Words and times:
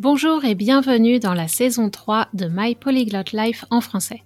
Bonjour 0.00 0.44
et 0.44 0.54
bienvenue 0.54 1.18
dans 1.18 1.34
la 1.34 1.48
saison 1.48 1.90
3 1.90 2.28
de 2.32 2.46
My 2.48 2.76
Polyglot 2.76 3.32
Life 3.32 3.64
en 3.70 3.80
français. 3.80 4.22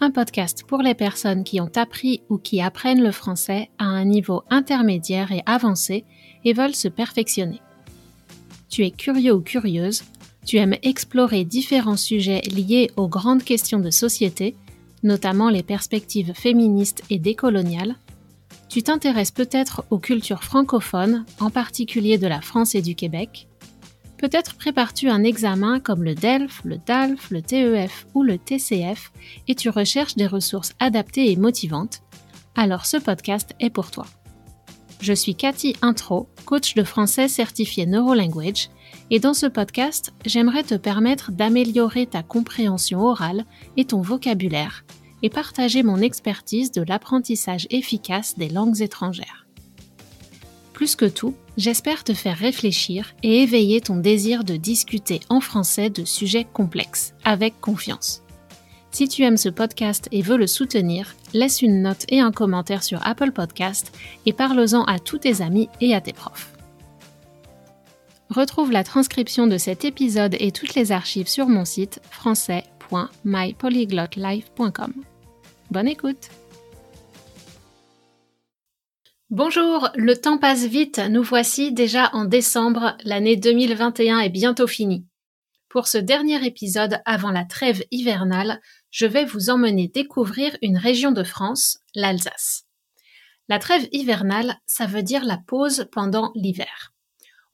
Un 0.00 0.10
podcast 0.10 0.64
pour 0.66 0.82
les 0.82 0.94
personnes 0.94 1.44
qui 1.44 1.60
ont 1.60 1.70
appris 1.76 2.22
ou 2.30 2.36
qui 2.36 2.60
apprennent 2.60 3.00
le 3.00 3.12
français 3.12 3.70
à 3.78 3.84
un 3.84 4.04
niveau 4.04 4.42
intermédiaire 4.50 5.30
et 5.30 5.44
avancé 5.46 6.04
et 6.44 6.52
veulent 6.52 6.74
se 6.74 6.88
perfectionner. 6.88 7.60
Tu 8.68 8.84
es 8.84 8.90
curieux 8.90 9.34
ou 9.34 9.40
curieuse, 9.40 10.02
tu 10.44 10.56
aimes 10.56 10.74
explorer 10.82 11.44
différents 11.44 11.96
sujets 11.96 12.40
liés 12.52 12.90
aux 12.96 13.06
grandes 13.06 13.44
questions 13.44 13.78
de 13.78 13.90
société, 13.90 14.56
notamment 15.04 15.48
les 15.48 15.62
perspectives 15.62 16.32
féministes 16.34 17.04
et 17.08 17.20
décoloniales. 17.20 17.94
Tu 18.68 18.82
t'intéresses 18.82 19.30
peut-être 19.30 19.84
aux 19.90 20.00
cultures 20.00 20.42
francophones, 20.42 21.24
en 21.38 21.50
particulier 21.50 22.18
de 22.18 22.26
la 22.26 22.40
France 22.40 22.74
et 22.74 22.82
du 22.82 22.96
Québec 22.96 23.46
Peut-être 24.24 24.54
prépares-tu 24.54 25.10
un 25.10 25.22
examen 25.22 25.80
comme 25.80 26.02
le 26.02 26.14
DELF, 26.14 26.62
le 26.64 26.78
DALF, 26.78 27.30
le 27.30 27.42
TEF 27.42 28.06
ou 28.14 28.22
le 28.22 28.38
TCF 28.38 29.12
et 29.48 29.54
tu 29.54 29.68
recherches 29.68 30.14
des 30.14 30.26
ressources 30.26 30.72
adaptées 30.80 31.30
et 31.30 31.36
motivantes. 31.36 32.00
Alors 32.54 32.86
ce 32.86 32.96
podcast 32.96 33.54
est 33.60 33.68
pour 33.68 33.90
toi. 33.90 34.06
Je 35.02 35.12
suis 35.12 35.34
Cathy 35.34 35.76
Intro, 35.82 36.30
coach 36.46 36.72
de 36.74 36.84
français 36.84 37.28
certifié 37.28 37.84
Neurolanguage, 37.84 38.70
et 39.10 39.20
dans 39.20 39.34
ce 39.34 39.44
podcast, 39.44 40.14
j'aimerais 40.24 40.64
te 40.64 40.76
permettre 40.76 41.30
d'améliorer 41.30 42.06
ta 42.06 42.22
compréhension 42.22 43.02
orale 43.02 43.44
et 43.76 43.84
ton 43.84 44.00
vocabulaire 44.00 44.86
et 45.22 45.28
partager 45.28 45.82
mon 45.82 45.98
expertise 45.98 46.72
de 46.72 46.80
l'apprentissage 46.80 47.66
efficace 47.68 48.38
des 48.38 48.48
langues 48.48 48.80
étrangères. 48.80 49.46
Plus 50.72 50.96
que 50.96 51.04
tout, 51.04 51.34
j'espère 51.56 52.04
te 52.04 52.12
faire 52.14 52.36
réfléchir 52.36 53.14
et 53.22 53.42
éveiller 53.42 53.80
ton 53.80 53.96
désir 53.96 54.44
de 54.44 54.56
discuter 54.56 55.20
en 55.28 55.40
français 55.40 55.90
de 55.90 56.04
sujets 56.04 56.46
complexes, 56.52 57.14
avec 57.24 57.60
confiance. 57.60 58.22
Si 58.90 59.08
tu 59.08 59.22
aimes 59.24 59.36
ce 59.36 59.48
podcast 59.48 60.08
et 60.12 60.22
veux 60.22 60.36
le 60.36 60.46
soutenir, 60.46 61.16
laisse 61.32 61.62
une 61.62 61.82
note 61.82 62.04
et 62.10 62.20
un 62.20 62.30
commentaire 62.30 62.84
sur 62.84 63.04
Apple 63.04 63.32
Podcast 63.32 63.92
et 64.24 64.32
parle-en 64.32 64.84
à 64.84 65.00
tous 65.00 65.18
tes 65.18 65.42
amis 65.42 65.68
et 65.80 65.92
à 65.94 66.00
tes 66.00 66.12
profs. 66.12 66.52
Retrouve 68.30 68.70
la 68.72 68.84
transcription 68.84 69.48
de 69.48 69.58
cet 69.58 69.84
épisode 69.84 70.36
et 70.38 70.52
toutes 70.52 70.74
les 70.74 70.92
archives 70.92 71.28
sur 71.28 71.48
mon 71.48 71.64
site 71.64 72.00
français.mypolyglotlife.com. 72.10 74.92
Bonne 75.70 75.88
écoute! 75.88 76.43
Bonjour, 79.36 79.88
le 79.96 80.14
temps 80.14 80.38
passe 80.38 80.64
vite, 80.64 81.00
nous 81.10 81.24
voici 81.24 81.72
déjà 81.72 82.08
en 82.12 82.24
décembre, 82.24 82.96
l'année 83.02 83.34
2021 83.34 84.20
est 84.20 84.28
bientôt 84.28 84.68
finie. 84.68 85.08
Pour 85.68 85.88
ce 85.88 85.98
dernier 85.98 86.46
épisode 86.46 87.00
avant 87.04 87.32
la 87.32 87.44
trêve 87.44 87.82
hivernale, 87.90 88.60
je 88.92 89.06
vais 89.06 89.24
vous 89.24 89.50
emmener 89.50 89.88
découvrir 89.88 90.56
une 90.62 90.78
région 90.78 91.10
de 91.10 91.24
France, 91.24 91.78
l'Alsace. 91.96 92.66
La 93.48 93.58
trêve 93.58 93.88
hivernale, 93.90 94.60
ça 94.66 94.86
veut 94.86 95.02
dire 95.02 95.24
la 95.24 95.38
pause 95.48 95.88
pendant 95.90 96.30
l'hiver. 96.36 96.92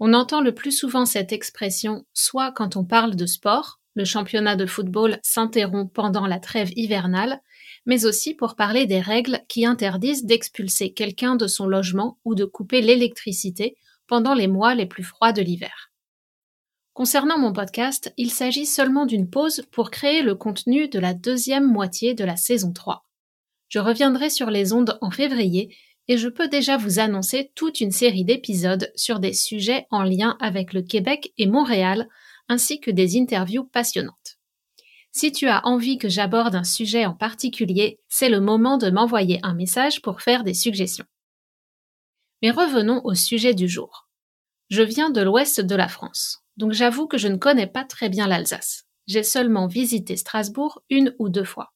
On 0.00 0.12
entend 0.12 0.42
le 0.42 0.54
plus 0.54 0.72
souvent 0.72 1.06
cette 1.06 1.32
expression 1.32 2.04
soit 2.12 2.52
quand 2.52 2.76
on 2.76 2.84
parle 2.84 3.16
de 3.16 3.24
sport, 3.24 3.80
le 3.94 4.04
championnat 4.04 4.54
de 4.54 4.66
football 4.66 5.18
s'interrompt 5.22 5.94
pendant 5.94 6.26
la 6.26 6.40
trêve 6.40 6.72
hivernale, 6.76 7.40
mais 7.86 8.04
aussi 8.06 8.34
pour 8.34 8.56
parler 8.56 8.86
des 8.86 9.00
règles 9.00 9.40
qui 9.48 9.66
interdisent 9.66 10.24
d'expulser 10.24 10.92
quelqu'un 10.92 11.36
de 11.36 11.46
son 11.46 11.66
logement 11.66 12.18
ou 12.24 12.34
de 12.34 12.44
couper 12.44 12.82
l'électricité 12.82 13.76
pendant 14.06 14.34
les 14.34 14.48
mois 14.48 14.74
les 14.74 14.86
plus 14.86 15.04
froids 15.04 15.32
de 15.32 15.42
l'hiver. 15.42 15.90
Concernant 16.92 17.38
mon 17.38 17.52
podcast, 17.52 18.12
il 18.16 18.30
s'agit 18.30 18.66
seulement 18.66 19.06
d'une 19.06 19.30
pause 19.30 19.62
pour 19.70 19.90
créer 19.90 20.22
le 20.22 20.34
contenu 20.34 20.88
de 20.88 20.98
la 20.98 21.14
deuxième 21.14 21.66
moitié 21.66 22.14
de 22.14 22.24
la 22.24 22.36
saison 22.36 22.72
3. 22.72 23.06
Je 23.68 23.78
reviendrai 23.78 24.28
sur 24.28 24.50
les 24.50 24.72
ondes 24.72 24.98
en 25.00 25.10
février 25.10 25.74
et 26.08 26.18
je 26.18 26.28
peux 26.28 26.48
déjà 26.48 26.76
vous 26.76 26.98
annoncer 26.98 27.52
toute 27.54 27.80
une 27.80 27.92
série 27.92 28.24
d'épisodes 28.24 28.90
sur 28.96 29.20
des 29.20 29.32
sujets 29.32 29.86
en 29.90 30.02
lien 30.02 30.36
avec 30.40 30.72
le 30.72 30.82
Québec 30.82 31.32
et 31.38 31.46
Montréal, 31.46 32.08
ainsi 32.48 32.80
que 32.80 32.90
des 32.90 33.16
interviews 33.16 33.64
passionnantes. 33.64 34.19
Si 35.12 35.32
tu 35.32 35.48
as 35.48 35.66
envie 35.66 35.98
que 35.98 36.08
j'aborde 36.08 36.54
un 36.54 36.64
sujet 36.64 37.04
en 37.04 37.14
particulier, 37.14 37.98
c'est 38.08 38.28
le 38.28 38.40
moment 38.40 38.78
de 38.78 38.90
m'envoyer 38.90 39.40
un 39.42 39.54
message 39.54 40.02
pour 40.02 40.22
faire 40.22 40.44
des 40.44 40.54
suggestions. 40.54 41.06
Mais 42.42 42.50
revenons 42.50 43.00
au 43.04 43.14
sujet 43.14 43.54
du 43.54 43.68
jour. 43.68 44.08
Je 44.70 44.82
viens 44.82 45.10
de 45.10 45.20
l'ouest 45.20 45.60
de 45.60 45.74
la 45.74 45.88
France, 45.88 46.44
donc 46.56 46.72
j'avoue 46.72 47.08
que 47.08 47.18
je 47.18 47.26
ne 47.26 47.36
connais 47.36 47.66
pas 47.66 47.84
très 47.84 48.08
bien 48.08 48.28
l'Alsace. 48.28 48.84
J'ai 49.08 49.24
seulement 49.24 49.66
visité 49.66 50.16
Strasbourg 50.16 50.82
une 50.90 51.14
ou 51.18 51.28
deux 51.28 51.44
fois. 51.44 51.72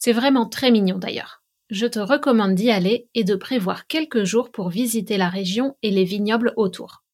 C'est 0.00 0.12
vraiment 0.12 0.46
très 0.46 0.72
mignon 0.72 0.98
d'ailleurs. 0.98 1.42
Je 1.70 1.86
te 1.86 2.00
recommande 2.00 2.54
d'y 2.54 2.70
aller 2.70 3.08
et 3.14 3.22
de 3.22 3.36
prévoir 3.36 3.86
quelques 3.86 4.24
jours 4.24 4.50
pour 4.50 4.68
visiter 4.68 5.16
la 5.16 5.28
région 5.28 5.76
et 5.82 5.90
les 5.90 6.04
vignobles 6.04 6.54
autour. 6.56 7.04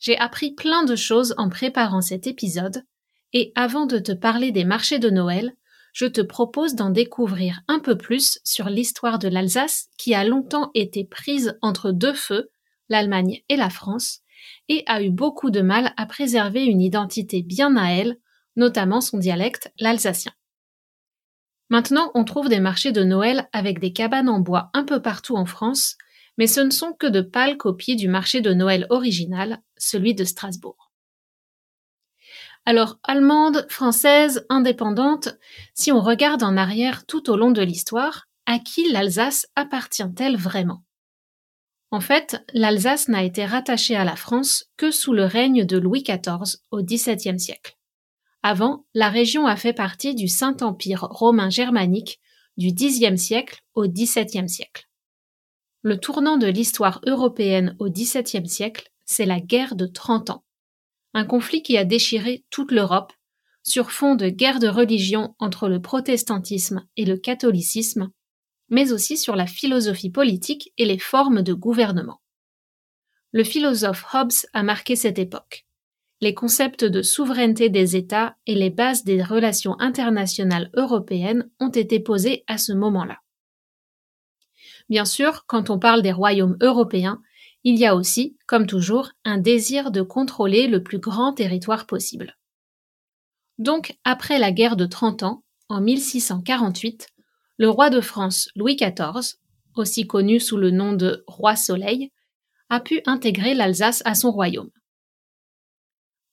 J'ai 0.00 0.18
appris 0.18 0.52
plein 0.52 0.84
de 0.84 0.94
choses 0.94 1.34
en 1.38 1.48
préparant 1.48 2.02
cet 2.02 2.26
épisode, 2.26 2.84
et 3.32 3.52
avant 3.54 3.86
de 3.86 3.98
te 3.98 4.12
parler 4.12 4.52
des 4.52 4.64
marchés 4.64 4.98
de 4.98 5.10
Noël, 5.10 5.54
je 5.92 6.06
te 6.06 6.20
propose 6.20 6.74
d'en 6.74 6.90
découvrir 6.90 7.60
un 7.68 7.80
peu 7.80 7.96
plus 7.96 8.38
sur 8.44 8.68
l'histoire 8.68 9.18
de 9.18 9.28
l'Alsace 9.28 9.88
qui 9.96 10.14
a 10.14 10.24
longtemps 10.24 10.70
été 10.74 11.04
prise 11.04 11.58
entre 11.62 11.90
deux 11.90 12.12
feux, 12.12 12.50
l'Allemagne 12.88 13.42
et 13.48 13.56
la 13.56 13.70
France, 13.70 14.20
et 14.68 14.84
a 14.86 15.02
eu 15.02 15.10
beaucoup 15.10 15.50
de 15.50 15.60
mal 15.60 15.92
à 15.96 16.06
préserver 16.06 16.64
une 16.64 16.80
identité 16.80 17.42
bien 17.42 17.76
à 17.76 17.90
elle, 17.90 18.18
notamment 18.56 19.00
son 19.00 19.18
dialecte, 19.18 19.72
l'alsacien. 19.78 20.32
Maintenant, 21.70 22.10
on 22.14 22.24
trouve 22.24 22.48
des 22.48 22.60
marchés 22.60 22.92
de 22.92 23.04
Noël 23.04 23.48
avec 23.52 23.78
des 23.78 23.92
cabanes 23.92 24.28
en 24.28 24.40
bois 24.40 24.70
un 24.72 24.84
peu 24.84 25.02
partout 25.02 25.36
en 25.36 25.44
France, 25.44 25.96
mais 26.38 26.46
ce 26.46 26.60
ne 26.60 26.70
sont 26.70 26.92
que 26.92 27.06
de 27.06 27.20
pâles 27.20 27.56
copies 27.56 27.96
du 27.96 28.08
marché 28.08 28.40
de 28.40 28.54
Noël 28.54 28.86
original, 28.88 29.60
celui 29.76 30.14
de 30.14 30.24
Strasbourg. 30.24 30.87
Alors, 32.68 32.98
allemande, 33.02 33.64
française, 33.70 34.44
indépendante, 34.50 35.30
si 35.72 35.90
on 35.90 36.02
regarde 36.02 36.42
en 36.42 36.58
arrière 36.58 37.06
tout 37.06 37.30
au 37.30 37.36
long 37.38 37.50
de 37.50 37.62
l'histoire, 37.62 38.26
à 38.44 38.58
qui 38.58 38.92
l'Alsace 38.92 39.46
appartient-elle 39.56 40.36
vraiment? 40.36 40.82
En 41.90 42.00
fait, 42.00 42.44
l'Alsace 42.52 43.08
n'a 43.08 43.22
été 43.22 43.46
rattachée 43.46 43.96
à 43.96 44.04
la 44.04 44.16
France 44.16 44.66
que 44.76 44.90
sous 44.90 45.14
le 45.14 45.24
règne 45.24 45.64
de 45.64 45.78
Louis 45.78 46.02
XIV 46.02 46.58
au 46.70 46.82
XVIIe 46.82 47.40
siècle. 47.40 47.78
Avant, 48.42 48.84
la 48.92 49.08
région 49.08 49.46
a 49.46 49.56
fait 49.56 49.72
partie 49.72 50.14
du 50.14 50.28
Saint-Empire 50.28 51.08
romain 51.08 51.48
germanique 51.48 52.20
du 52.58 52.74
Xe 52.74 53.16
siècle 53.16 53.62
au 53.76 53.88
XVIIe 53.88 54.50
siècle. 54.50 54.90
Le 55.80 55.98
tournant 55.98 56.36
de 56.36 56.48
l'histoire 56.48 57.00
européenne 57.06 57.76
au 57.78 57.88
XVIIe 57.88 58.46
siècle, 58.46 58.90
c'est 59.06 59.24
la 59.24 59.40
guerre 59.40 59.74
de 59.74 59.86
Trente 59.86 60.28
ans 60.28 60.44
un 61.14 61.24
conflit 61.24 61.62
qui 61.62 61.76
a 61.76 61.84
déchiré 61.84 62.44
toute 62.50 62.72
l'Europe, 62.72 63.12
sur 63.62 63.90
fond 63.90 64.14
de 64.14 64.28
guerre 64.28 64.60
de 64.60 64.68
religion 64.68 65.34
entre 65.38 65.68
le 65.68 65.80
protestantisme 65.80 66.86
et 66.96 67.04
le 67.04 67.16
catholicisme, 67.16 68.10
mais 68.70 68.92
aussi 68.92 69.16
sur 69.16 69.36
la 69.36 69.46
philosophie 69.46 70.10
politique 70.10 70.72
et 70.78 70.84
les 70.84 70.98
formes 70.98 71.42
de 71.42 71.54
gouvernement. 71.54 72.20
Le 73.32 73.44
philosophe 73.44 74.06
Hobbes 74.14 74.32
a 74.52 74.62
marqué 74.62 74.96
cette 74.96 75.18
époque. 75.18 75.66
Les 76.20 76.34
concepts 76.34 76.84
de 76.84 77.02
souveraineté 77.02 77.68
des 77.68 77.94
États 77.94 78.36
et 78.46 78.54
les 78.54 78.70
bases 78.70 79.04
des 79.04 79.22
relations 79.22 79.78
internationales 79.78 80.70
européennes 80.74 81.48
ont 81.60 81.68
été 81.68 82.00
posés 82.00 82.42
à 82.46 82.58
ce 82.58 82.72
moment-là. 82.72 83.18
Bien 84.88 85.04
sûr, 85.04 85.44
quand 85.46 85.70
on 85.70 85.78
parle 85.78 86.02
des 86.02 86.12
royaumes 86.12 86.56
européens, 86.60 87.20
il 87.64 87.76
y 87.76 87.86
a 87.86 87.94
aussi, 87.94 88.36
comme 88.46 88.66
toujours, 88.66 89.12
un 89.24 89.38
désir 89.38 89.90
de 89.90 90.02
contrôler 90.02 90.68
le 90.68 90.82
plus 90.82 90.98
grand 90.98 91.32
territoire 91.32 91.86
possible. 91.86 92.36
Donc, 93.58 93.98
après 94.04 94.38
la 94.38 94.52
guerre 94.52 94.76
de 94.76 94.86
Trente 94.86 95.22
Ans, 95.22 95.42
en 95.68 95.80
1648, 95.80 97.08
le 97.58 97.68
roi 97.68 97.90
de 97.90 98.00
France 98.00 98.48
Louis 98.54 98.76
XIV, 98.76 99.36
aussi 99.74 100.06
connu 100.06 100.40
sous 100.40 100.56
le 100.56 100.70
nom 100.70 100.92
de 100.92 101.24
Roi 101.26 101.56
Soleil, 101.56 102.12
a 102.70 102.80
pu 102.80 103.00
intégrer 103.06 103.54
l'Alsace 103.54 104.02
à 104.04 104.14
son 104.14 104.30
royaume. 104.30 104.70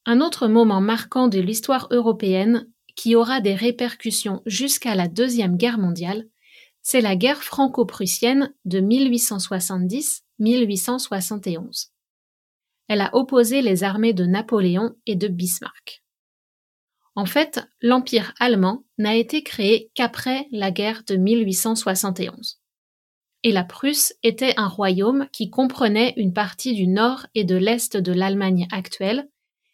Un 0.06 0.22
autre 0.22 0.48
moment 0.48 0.82
marquant 0.82 1.28
de 1.28 1.40
l'histoire 1.40 1.88
européenne 1.92 2.70
qui 2.96 3.16
aura 3.16 3.42
des 3.42 3.56
répercussions 3.56 4.42
jusqu'à 4.46 4.96
la 4.96 5.08
Deuxième 5.08 5.58
Guerre 5.58 5.80
mondiale, 5.80 6.28
c'est 6.82 7.02
la 7.02 7.16
guerre 7.16 7.42
franco-prussienne 7.42 8.54
de 8.66 8.80
1870 8.80 10.25
1871. 10.40 11.92
Elle 12.88 13.02
a 13.02 13.16
opposé 13.16 13.62
les 13.62 13.84
armées 13.84 14.14
de 14.14 14.26
Napoléon 14.26 14.96
et 15.06 15.16
de 15.16 15.28
Bismarck. 15.28 16.04
En 17.16 17.26
fait, 17.26 17.62
l'Empire 17.82 18.34
allemand 18.40 18.84
n'a 18.98 19.16
été 19.16 19.42
créé 19.42 19.90
qu'après 19.96 20.48
la 20.52 20.70
guerre 20.72 21.04
de 21.08 21.16
1871. 21.16 22.60
Et 23.44 23.52
la 23.52 23.64
Prusse 23.64 24.14
était 24.22 24.54
un 24.58 24.68
royaume 24.68 25.28
qui 25.32 25.50
comprenait 25.50 26.14
une 26.18 26.34
partie 26.34 26.74
du 26.74 26.88
nord 26.88 27.26
et 27.36 27.44
de 27.44 27.56
l'est 27.56 27.96
de 27.96 28.12
l'Allemagne 28.12 28.68
actuelle 28.72 29.30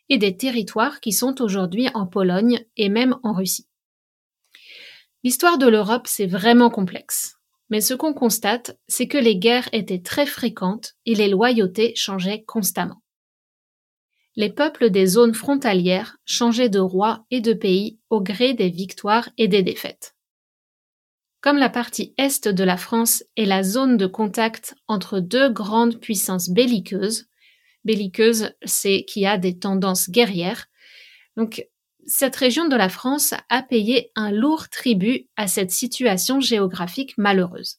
et 0.09 0.17
des 0.17 0.37
territoires 0.37 0.99
qui 0.99 1.13
sont 1.13 1.41
aujourd'hui 1.41 1.87
en 1.93 2.05
Pologne 2.05 2.63
et 2.77 2.89
même 2.89 3.17
en 3.23 3.33
Russie. 3.33 3.67
L'histoire 5.23 5.57
de 5.57 5.67
l'Europe, 5.67 6.05
c'est 6.05 6.27
vraiment 6.27 6.69
complexe. 6.69 7.37
Mais 7.71 7.81
ce 7.81 7.93
qu'on 7.93 8.13
constate, 8.13 8.77
c'est 8.87 9.07
que 9.07 9.17
les 9.17 9.37
guerres 9.37 9.69
étaient 9.71 10.01
très 10.01 10.25
fréquentes 10.25 10.93
et 11.05 11.15
les 11.15 11.29
loyautés 11.29 11.93
changeaient 11.95 12.43
constamment. 12.43 13.01
Les 14.35 14.49
peuples 14.49 14.89
des 14.89 15.07
zones 15.07 15.33
frontalières 15.33 16.17
changeaient 16.25 16.69
de 16.69 16.79
roi 16.79 17.25
et 17.31 17.41
de 17.41 17.53
pays 17.53 17.97
au 18.09 18.21
gré 18.21 18.53
des 18.53 18.69
victoires 18.69 19.29
et 19.37 19.47
des 19.47 19.63
défaites. 19.63 20.15
Comme 21.39 21.57
la 21.57 21.69
partie 21.69 22.13
est 22.17 22.47
de 22.47 22.63
la 22.63 22.77
France 22.77 23.23
est 23.35 23.45
la 23.45 23.63
zone 23.63 23.97
de 23.97 24.05
contact 24.05 24.75
entre 24.87 25.19
deux 25.19 25.49
grandes 25.49 25.99
puissances 25.99 26.49
belliqueuses, 26.49 27.29
belliqueuse, 27.83 28.53
c'est 28.63 29.05
qui 29.05 29.25
a 29.25 29.37
des 29.37 29.57
tendances 29.57 30.09
guerrières. 30.09 30.67
Donc, 31.35 31.65
cette 32.05 32.35
région 32.35 32.67
de 32.67 32.75
la 32.75 32.89
France 32.89 33.33
a 33.49 33.63
payé 33.63 34.11
un 34.15 34.31
lourd 34.31 34.69
tribut 34.69 35.27
à 35.35 35.47
cette 35.47 35.71
situation 35.71 36.39
géographique 36.39 37.17
malheureuse. 37.17 37.77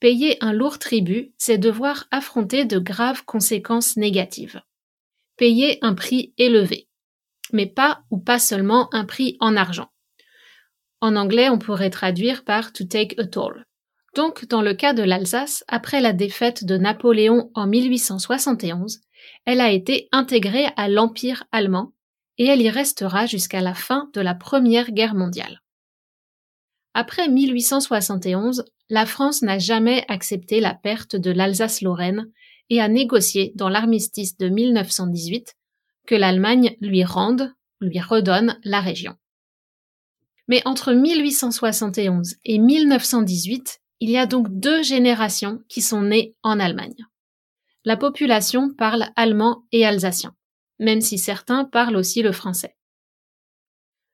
Payer 0.00 0.36
un 0.42 0.52
lourd 0.52 0.78
tribut, 0.78 1.32
c'est 1.38 1.58
devoir 1.58 2.06
affronter 2.10 2.64
de 2.64 2.78
graves 2.78 3.24
conséquences 3.24 3.96
négatives. 3.96 4.60
Payer 5.36 5.78
un 5.82 5.94
prix 5.94 6.34
élevé. 6.36 6.88
Mais 7.52 7.66
pas 7.66 8.02
ou 8.10 8.18
pas 8.18 8.38
seulement 8.38 8.92
un 8.94 9.04
prix 9.04 9.36
en 9.40 9.56
argent. 9.56 9.90
En 11.00 11.16
anglais, 11.16 11.48
on 11.48 11.58
pourrait 11.58 11.90
traduire 11.90 12.44
par 12.44 12.72
to 12.72 12.84
take 12.84 13.18
a 13.18 13.26
toll. 13.26 13.64
Donc, 14.14 14.46
dans 14.46 14.62
le 14.62 14.74
cas 14.74 14.92
de 14.92 15.02
l'Alsace, 15.02 15.64
après 15.68 16.00
la 16.00 16.12
défaite 16.12 16.64
de 16.64 16.76
Napoléon 16.76 17.50
en 17.54 17.66
1871, 17.66 19.00
elle 19.44 19.60
a 19.60 19.70
été 19.70 20.08
intégrée 20.12 20.66
à 20.76 20.88
l'Empire 20.88 21.44
allemand 21.50 21.92
et 22.38 22.46
elle 22.46 22.62
y 22.62 22.70
restera 22.70 23.26
jusqu'à 23.26 23.60
la 23.60 23.74
fin 23.74 24.10
de 24.14 24.20
la 24.20 24.34
Première 24.34 24.90
Guerre 24.90 25.14
mondiale. 25.14 25.60
Après 26.94 27.28
1871, 27.28 28.64
la 28.88 29.06
France 29.06 29.42
n'a 29.42 29.58
jamais 29.58 30.04
accepté 30.08 30.60
la 30.60 30.74
perte 30.74 31.16
de 31.16 31.30
l'Alsace-Lorraine 31.30 32.30
et 32.70 32.80
a 32.80 32.88
négocié 32.88 33.52
dans 33.56 33.68
l'armistice 33.68 34.36
de 34.36 34.48
1918 34.48 35.56
que 36.06 36.14
l'Allemagne 36.14 36.76
lui 36.80 37.04
rende, 37.04 37.52
lui 37.80 38.00
redonne 38.00 38.58
la 38.64 38.80
région. 38.80 39.16
Mais 40.48 40.62
entre 40.66 40.92
1871 40.92 42.36
et 42.44 42.58
1918, 42.58 43.80
il 44.00 44.10
y 44.10 44.18
a 44.18 44.26
donc 44.26 44.48
deux 44.50 44.82
générations 44.82 45.60
qui 45.68 45.80
sont 45.80 46.02
nées 46.02 46.34
en 46.42 46.60
Allemagne. 46.60 47.06
La 47.84 47.96
population 47.96 48.72
parle 48.72 49.06
allemand 49.16 49.64
et 49.72 49.86
alsacien, 49.86 50.34
même 50.78 51.00
si 51.00 51.18
certains 51.18 51.64
parlent 51.64 51.96
aussi 51.96 52.22
le 52.22 52.32
français. 52.32 52.76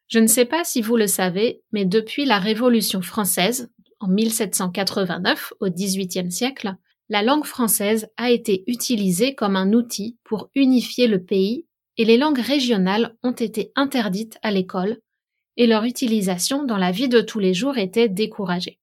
Je 0.08 0.18
ne 0.18 0.26
sais 0.26 0.44
pas 0.44 0.64
si 0.64 0.82
vous 0.82 0.96
le 0.96 1.06
savez, 1.06 1.62
mais 1.72 1.84
depuis 1.84 2.24
la 2.24 2.38
Révolution 2.38 3.00
française, 3.00 3.70
en 4.00 4.08
1789 4.08 5.52
au 5.60 5.68
XVIIIe 5.68 6.32
siècle, 6.32 6.74
la 7.08 7.22
langue 7.22 7.44
française 7.44 8.08
a 8.16 8.30
été 8.30 8.64
utilisée 8.66 9.34
comme 9.34 9.56
un 9.56 9.72
outil 9.72 10.18
pour 10.24 10.50
unifier 10.54 11.06
le 11.06 11.22
pays 11.22 11.66
et 11.96 12.04
les 12.04 12.16
langues 12.16 12.40
régionales 12.40 13.16
ont 13.22 13.32
été 13.32 13.72
interdites 13.76 14.38
à 14.42 14.50
l'école 14.50 14.98
et 15.56 15.66
leur 15.66 15.84
utilisation 15.84 16.64
dans 16.64 16.78
la 16.78 16.92
vie 16.92 17.08
de 17.08 17.20
tous 17.20 17.38
les 17.38 17.52
jours 17.52 17.78
était 17.78 18.08
découragée. 18.08 18.78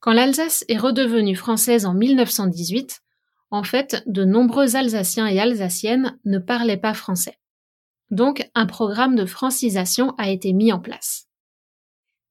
Quand 0.00 0.12
l'Alsace 0.12 0.64
est 0.68 0.78
redevenue 0.78 1.34
française 1.34 1.84
en 1.84 1.94
1918, 1.94 3.02
en 3.50 3.62
fait, 3.62 4.02
de 4.06 4.24
nombreux 4.24 4.76
Alsaciens 4.76 5.26
et 5.26 5.38
Alsaciennes 5.38 6.18
ne 6.24 6.38
parlaient 6.38 6.76
pas 6.76 6.94
français. 6.94 7.38
Donc, 8.10 8.48
un 8.54 8.66
programme 8.66 9.16
de 9.16 9.24
francisation 9.24 10.14
a 10.18 10.30
été 10.30 10.52
mis 10.52 10.72
en 10.72 10.80
place. 10.80 11.26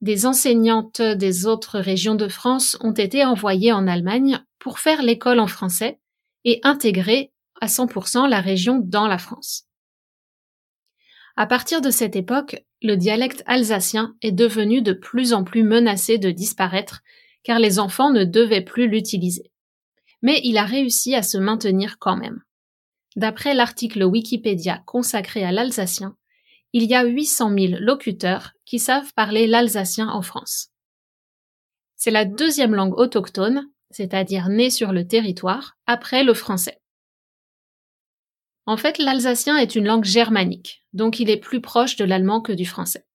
Des 0.02 0.26
enseignantes 0.26 1.02
des 1.02 1.46
autres 1.46 1.80
régions 1.80 2.16
de 2.16 2.28
France 2.28 2.78
ont 2.82 2.94
été 2.94 3.24
envoyées 3.26 3.72
en 3.72 3.88
Allemagne 3.88 4.40
pour 4.60 4.80
faire 4.80 5.02
l'école 5.02 5.40
en 5.40 5.48
français 5.48 6.00
et 6.44 6.60
intégrer 6.64 7.32
à 7.62 7.68
100% 7.68 8.30
la 8.30 8.42
région 8.42 8.80
dans 8.84 9.08
la 9.08 9.18
France. 9.18 9.68
À 11.38 11.48
partir 11.48 11.82
de 11.82 11.90
cette 11.90 12.16
époque, 12.16 12.64
le 12.82 12.96
dialecte 12.96 13.44
alsacien 13.46 14.16
est 14.22 14.32
devenu 14.32 14.82
de 14.82 14.94
plus 14.94 15.34
en 15.34 15.44
plus 15.44 15.64
menacé 15.64 16.18
de 16.18 16.32
disparaître 16.32 17.02
car 17.44 17.60
les 17.60 17.80
enfants 17.80 18.12
ne 18.12 18.24
devaient 18.24 18.64
plus 18.64 18.88
l'utiliser. 18.88 19.52
Mais 20.26 20.42
il 20.44 20.58
a 20.58 20.66
réussi 20.66 21.14
à 21.14 21.22
se 21.22 21.38
maintenir 21.38 22.00
quand 22.00 22.18
même. 22.18 22.42
D'après 23.16 23.54
l'article 23.54 24.04
Wikipédia 24.04 24.82
consacré 24.88 25.44
à 25.44 25.52
l'alsacien, 25.52 26.18
il 26.74 26.86
y 26.86 26.96
a 26.96 27.04
800 27.04 27.52
000 27.56 27.74
locuteurs 27.80 28.54
qui 28.66 28.80
savent 28.80 29.14
parler 29.14 29.46
l'alsacien 29.46 30.10
en 30.10 30.24
France. 30.24 30.70
C'est 31.96 32.10
la 32.10 32.26
deuxième 32.26 32.74
langue 32.74 32.98
autochtone, 32.98 33.70
c'est-à-dire 33.92 34.50
née 34.50 34.72
sur 34.72 34.94
le 34.94 35.06
territoire, 35.08 35.78
après 35.86 36.24
le 36.24 36.34
français. 36.34 36.82
En 38.66 38.78
fait, 38.78 38.98
l'alsacien 38.98 39.58
est 39.58 39.76
une 39.76 39.86
langue 39.86 40.06
germanique, 40.06 40.88
donc 40.94 41.20
il 41.20 41.30
est 41.30 41.38
plus 41.38 41.62
proche 41.62 41.98
de 41.98 42.04
l'allemand 42.04 42.42
que 42.42 42.52
du 42.52 42.66
français. 42.66 43.06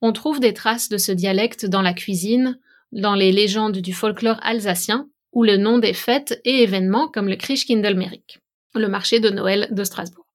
On 0.00 0.12
trouve 0.12 0.38
des 0.38 0.54
traces 0.54 0.90
de 0.90 0.96
ce 0.96 1.10
dialecte 1.10 1.66
dans 1.66 1.82
la 1.82 1.92
cuisine, 1.92 2.60
dans 2.92 3.16
les 3.16 3.32
légendes 3.32 3.78
du 3.78 3.92
folklore 3.92 4.38
alsacien 4.42 5.10
ou 5.32 5.44
le 5.44 5.56
nom 5.56 5.78
des 5.78 5.94
fêtes 5.94 6.40
et 6.44 6.62
événements 6.62 7.08
comme 7.08 7.28
le 7.28 7.36
Christkindlmerik, 7.36 8.40
le 8.74 8.88
marché 8.88 9.20
de 9.20 9.30
Noël 9.30 9.68
de 9.70 9.84
Strasbourg. 9.84 10.26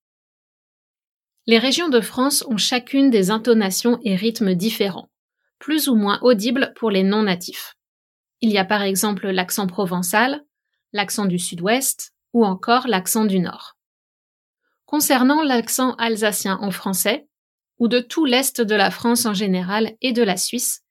Les 1.46 1.58
régions 1.58 1.90
de 1.90 2.00
France 2.00 2.46
ont 2.48 2.58
chacune 2.58 3.10
des 3.10 3.30
intonations 3.30 4.00
et 4.04 4.16
rythmes 4.16 4.54
différents, 4.54 5.10
plus 5.60 5.90
ou 5.90 5.96
moins 5.96 6.20
audibles 6.22 6.74
pour 6.76 6.90
les 6.90 7.04
non-natifs. 7.04 7.76
Il 8.40 8.50
y 8.50 8.58
a 8.58 8.66
par 8.66 8.82
exemple 8.82 9.30
l'accent 9.30 9.68
provençal, 9.68 10.42
l'accent 10.94 11.26
du 11.26 11.40
sud-ouest 11.40 12.14
ou 12.32 12.46
encore 12.46 12.88
l'accent 12.88 13.26
du 13.26 13.40
nord. 13.40 13.76
Concernant 14.86 15.42
l'accent 15.42 15.96
alsacien 15.96 16.58
en 16.62 16.72
français, 16.72 17.28
ou 17.80 17.88
de 17.88 18.00
tout 18.00 18.26
l'est 18.26 18.62
de 18.62 18.76
la 18.76 18.92
France 18.92 19.26
en 19.26 19.34
général 19.34 19.96
et 20.02 20.14
de 20.14 20.24
la 20.24 20.38
Suisse, 20.38 20.84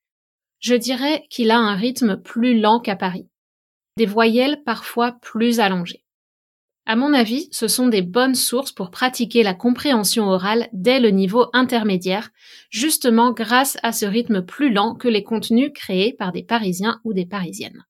je 0.58 0.74
dirais 0.74 1.24
qu'il 1.30 1.50
a 1.50 1.58
un 1.58 1.74
rythme 1.74 2.16
plus 2.16 2.60
lent 2.60 2.80
qu'à 2.80 2.96
Paris, 2.96 3.28
des 3.96 4.06
voyelles 4.06 4.62
parfois 4.64 5.12
plus 5.20 5.60
allongées. 5.60 6.04
À 6.84 6.96
mon 6.96 7.14
avis, 7.14 7.48
ce 7.52 7.68
sont 7.68 7.86
des 7.86 8.02
bonnes 8.02 8.34
sources 8.34 8.72
pour 8.72 8.90
pratiquer 8.90 9.44
la 9.44 9.54
compréhension 9.54 10.28
orale 10.28 10.68
dès 10.72 10.98
le 10.98 11.10
niveau 11.10 11.46
intermédiaire, 11.52 12.30
justement 12.70 13.32
grâce 13.32 13.78
à 13.84 13.92
ce 13.92 14.04
rythme 14.04 14.44
plus 14.44 14.72
lent 14.72 14.96
que 14.96 15.06
les 15.06 15.22
contenus 15.22 15.70
créés 15.72 16.12
par 16.12 16.32
des 16.32 16.42
Parisiens 16.42 17.00
ou 17.04 17.12
des 17.12 17.26
Parisiennes. 17.26 17.86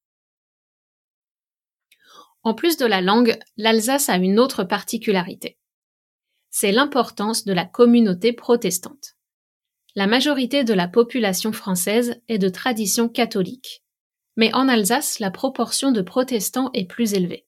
En 2.43 2.55
plus 2.55 2.77
de 2.77 2.85
la 2.85 3.01
langue, 3.01 3.39
l'Alsace 3.57 4.09
a 4.09 4.17
une 4.17 4.39
autre 4.39 4.65
particularité. 4.65 5.59
C'est 6.51 6.73
l'importance 6.73 7.45
de 7.45 7.53
la 7.55 7.65
communauté 7.65 8.35
protestante. 8.35 9.15
La 9.95 10.07
majorité 10.07 10.65
de 10.65 10.75
la 10.75 10.89
population 10.89 11.53
française 11.53 12.21
est 12.29 12.39
de 12.39 12.49
tradition 12.49 13.09
catholique, 13.09 13.83
mais 14.37 14.53
en 14.55 14.69
Alsace, 14.69 15.19
la 15.19 15.31
proportion 15.31 15.93
de 15.93 16.03
protestants 16.03 16.71
est 16.73 16.87
plus 16.87 17.15
élevée. 17.15 17.47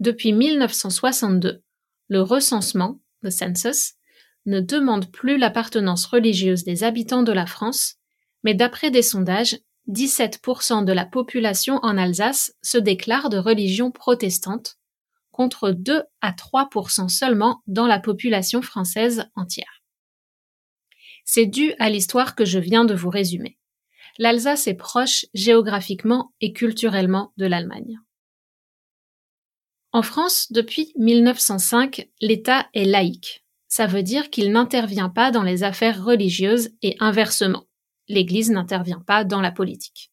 Depuis 0.00 0.32
1962, 0.32 1.62
le 2.08 2.20
recensement, 2.20 3.00
le 3.20 3.30
census, 3.30 3.94
ne 4.46 4.60
demande 4.60 5.10
plus 5.10 5.38
l'appartenance 5.38 6.06
religieuse 6.06 6.64
des 6.64 6.84
habitants 6.84 7.22
de 7.22 7.32
la 7.32 7.46
France, 7.46 7.96
mais 8.42 8.54
d'après 8.54 8.90
des 8.90 9.02
sondages, 9.02 9.58
17% 9.88 10.84
de 10.84 10.92
la 10.92 11.06
population 11.06 11.78
en 11.82 11.96
Alsace 11.98 12.54
se 12.62 12.78
déclare 12.78 13.28
de 13.28 13.38
religion 13.38 13.90
protestante, 13.90 14.78
contre 15.30 15.70
2 15.70 16.02
à 16.20 16.32
3% 16.32 17.08
seulement 17.08 17.62
dans 17.66 17.86
la 17.86 17.98
population 17.98 18.62
française 18.62 19.26
entière. 19.34 19.82
C'est 21.24 21.46
dû 21.46 21.74
à 21.78 21.88
l'histoire 21.88 22.34
que 22.34 22.44
je 22.44 22.58
viens 22.58 22.84
de 22.84 22.94
vous 22.94 23.10
résumer. 23.10 23.58
L'Alsace 24.18 24.66
est 24.66 24.74
proche 24.74 25.26
géographiquement 25.34 26.32
et 26.40 26.52
culturellement 26.52 27.32
de 27.36 27.46
l'Allemagne. 27.46 27.98
En 29.92 30.02
France, 30.02 30.50
depuis 30.50 30.92
1905, 30.96 32.08
l'État 32.20 32.68
est 32.74 32.84
laïque. 32.84 33.44
Ça 33.68 33.86
veut 33.86 34.02
dire 34.02 34.30
qu'il 34.30 34.52
n'intervient 34.52 35.08
pas 35.08 35.30
dans 35.30 35.42
les 35.42 35.64
affaires 35.64 36.02
religieuses 36.04 36.70
et 36.82 36.96
inversement. 37.00 37.66
L'Église 38.08 38.50
n'intervient 38.50 39.02
pas 39.06 39.24
dans 39.24 39.40
la 39.40 39.50
politique. 39.50 40.12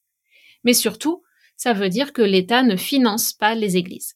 Mais 0.64 0.74
surtout, 0.74 1.24
ça 1.56 1.74
veut 1.74 1.90
dire 1.90 2.14
que 2.14 2.22
l'État 2.22 2.64
ne 2.64 2.76
finance 2.76 3.34
pas 3.34 3.56
les 3.56 3.78
églises. 3.78 4.16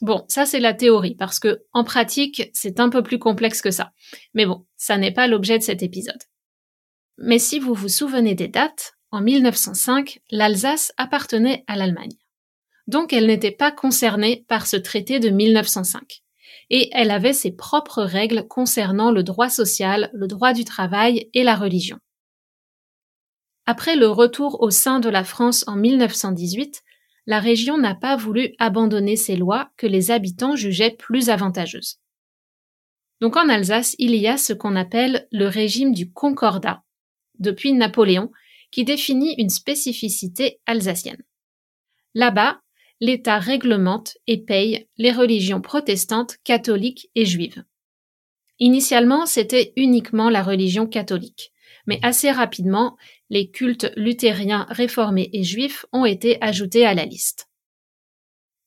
Bon, 0.00 0.24
ça 0.28 0.46
c'est 0.46 0.60
la 0.60 0.74
théorie, 0.74 1.14
parce 1.14 1.38
que 1.38 1.64
en 1.72 1.84
pratique, 1.84 2.50
c'est 2.52 2.80
un 2.80 2.88
peu 2.88 3.02
plus 3.02 3.18
complexe 3.18 3.62
que 3.62 3.70
ça. 3.70 3.92
Mais 4.34 4.46
bon, 4.46 4.66
ça 4.76 4.98
n'est 4.98 5.12
pas 5.12 5.28
l'objet 5.28 5.58
de 5.58 5.62
cet 5.62 5.82
épisode. 5.82 6.22
Mais 7.18 7.38
si 7.38 7.58
vous 7.58 7.74
vous 7.74 7.88
souvenez 7.88 8.34
des 8.34 8.48
dates, 8.48 8.94
en 9.12 9.20
1905, 9.20 10.20
l'Alsace 10.30 10.92
appartenait 10.96 11.64
à 11.66 11.76
l'Allemagne. 11.76 12.16
Donc 12.86 13.12
elle 13.12 13.26
n'était 13.26 13.52
pas 13.52 13.70
concernée 13.70 14.44
par 14.48 14.66
ce 14.66 14.76
traité 14.76 15.20
de 15.20 15.28
1905. 15.28 16.22
et 16.70 16.88
elle 16.92 17.10
avait 17.10 17.34
ses 17.34 17.52
propres 17.52 18.02
règles 18.02 18.46
concernant 18.48 19.10
le 19.10 19.22
droit 19.22 19.50
social, 19.50 20.10
le 20.14 20.26
droit 20.26 20.54
du 20.54 20.64
travail 20.64 21.28
et 21.34 21.42
la 21.42 21.54
religion. 21.54 21.98
Après 23.66 23.94
le 23.94 24.08
retour 24.08 24.62
au 24.62 24.70
sein 24.70 24.98
de 24.98 25.10
la 25.10 25.22
France 25.22 25.64
en 25.66 25.76
1918, 25.76 26.82
la 27.26 27.40
région 27.40 27.76
n'a 27.76 27.94
pas 27.94 28.16
voulu 28.16 28.54
abandonner 28.58 29.16
ces 29.16 29.36
lois 29.36 29.70
que 29.76 29.86
les 29.86 30.10
habitants 30.10 30.56
jugeaient 30.56 30.96
plus 30.96 31.28
avantageuses. 31.28 31.98
Donc 33.20 33.36
en 33.36 33.48
Alsace, 33.48 33.94
il 33.98 34.14
y 34.14 34.26
a 34.26 34.36
ce 34.36 34.52
qu'on 34.52 34.74
appelle 34.74 35.28
le 35.30 35.46
régime 35.46 35.92
du 35.92 36.10
concordat, 36.10 36.82
depuis 37.38 37.72
Napoléon, 37.72 38.32
qui 38.72 38.84
définit 38.84 39.34
une 39.38 39.50
spécificité 39.50 40.60
alsacienne. 40.66 41.22
Là-bas, 42.14 42.60
l'État 43.00 43.38
réglemente 43.38 44.16
et 44.26 44.38
paye 44.38 44.88
les 44.96 45.12
religions 45.12 45.60
protestantes, 45.60 46.36
catholiques 46.44 47.10
et 47.14 47.24
juives. 47.24 47.62
Initialement, 48.58 49.26
c'était 49.26 49.72
uniquement 49.76 50.30
la 50.30 50.42
religion 50.42 50.86
catholique, 50.86 51.52
mais 51.86 51.98
assez 52.02 52.30
rapidement, 52.30 52.96
les 53.28 53.50
cultes 53.50 53.92
luthériens, 53.96 54.66
réformés 54.70 55.30
et 55.32 55.42
juifs 55.42 55.84
ont 55.92 56.04
été 56.04 56.38
ajoutés 56.42 56.86
à 56.86 56.94
la 56.94 57.04
liste. 57.04 57.48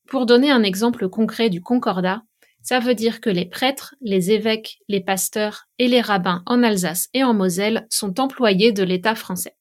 Pour 0.06 0.26
donner 0.26 0.50
un 0.50 0.62
exemple 0.62 1.08
concret 1.08 1.50
du 1.50 1.60
concordat, 1.62 2.22
ça 2.62 2.78
veut 2.78 2.94
dire 2.94 3.20
que 3.20 3.30
les 3.30 3.46
prêtres, 3.46 3.94
les 4.00 4.32
évêques, 4.32 4.80
les 4.88 5.00
pasteurs 5.00 5.66
et 5.78 5.88
les 5.88 6.00
rabbins 6.00 6.42
en 6.46 6.62
Alsace 6.62 7.08
et 7.14 7.24
en 7.24 7.32
Moselle 7.32 7.86
sont 7.90 8.20
employés 8.20 8.72
de 8.72 8.82
l'État 8.82 9.14
français. 9.14 9.55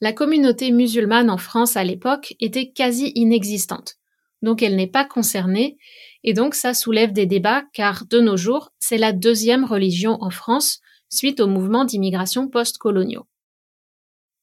La 0.00 0.12
communauté 0.12 0.70
musulmane 0.70 1.28
en 1.28 1.36
France 1.36 1.76
à 1.76 1.84
l'époque 1.84 2.34
était 2.40 2.70
quasi 2.70 3.12
inexistante, 3.14 3.96
donc 4.40 4.62
elle 4.62 4.76
n'est 4.76 4.86
pas 4.86 5.04
concernée, 5.04 5.76
et 6.24 6.32
donc 6.32 6.54
ça 6.54 6.72
soulève 6.72 7.12
des 7.12 7.26
débats 7.26 7.64
car 7.74 8.06
de 8.06 8.20
nos 8.20 8.36
jours, 8.36 8.72
c'est 8.78 8.98
la 8.98 9.12
deuxième 9.12 9.64
religion 9.64 10.16
en 10.22 10.30
France 10.30 10.80
suite 11.10 11.40
au 11.40 11.46
mouvement 11.46 11.84
d'immigration 11.84 12.48
post-coloniaux. 12.48 13.26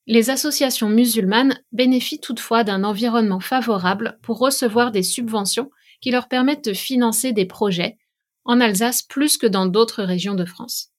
Les 0.06 0.30
associations 0.30 0.90
musulmanes 0.90 1.60
bénéficient 1.72 2.22
toutefois 2.22 2.64
d'un 2.64 2.84
environnement 2.84 3.40
favorable 3.40 4.20
pour 4.22 4.38
recevoir 4.38 4.92
des 4.92 5.04
subventions 5.04 5.70
qui 6.02 6.12
leur 6.12 6.28
permettent 6.28 6.66
de 6.66 6.74
financer 6.74 7.34
des 7.34 7.46
projets, 7.46 7.98
en 8.46 8.62
Alsace 8.62 9.02
plus 9.02 9.38
que 9.38 9.48
dans 9.48 9.66
d'autres 9.66 10.04
régions 10.04 10.36
de 10.36 10.46
France. 10.46 10.92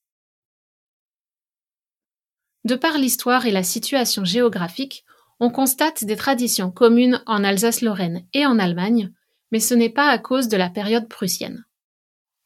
De 2.69 2.75
par 2.75 2.99
l'histoire 2.99 3.47
et 3.47 3.51
la 3.51 3.63
situation 3.63 4.23
géographique, 4.23 5.03
on 5.39 5.49
constate 5.49 6.03
des 6.03 6.15
traditions 6.15 6.69
communes 6.69 7.23
en 7.25 7.43
Alsace-Lorraine 7.43 8.27
et 8.31 8.45
en 8.45 8.59
Allemagne, 8.59 9.11
mais 9.51 9.59
ce 9.59 9.73
n'est 9.73 9.89
pas 9.89 10.07
à 10.07 10.19
cause 10.19 10.49
de 10.49 10.55
la 10.55 10.69
période 10.69 11.09
prussienne. 11.09 11.65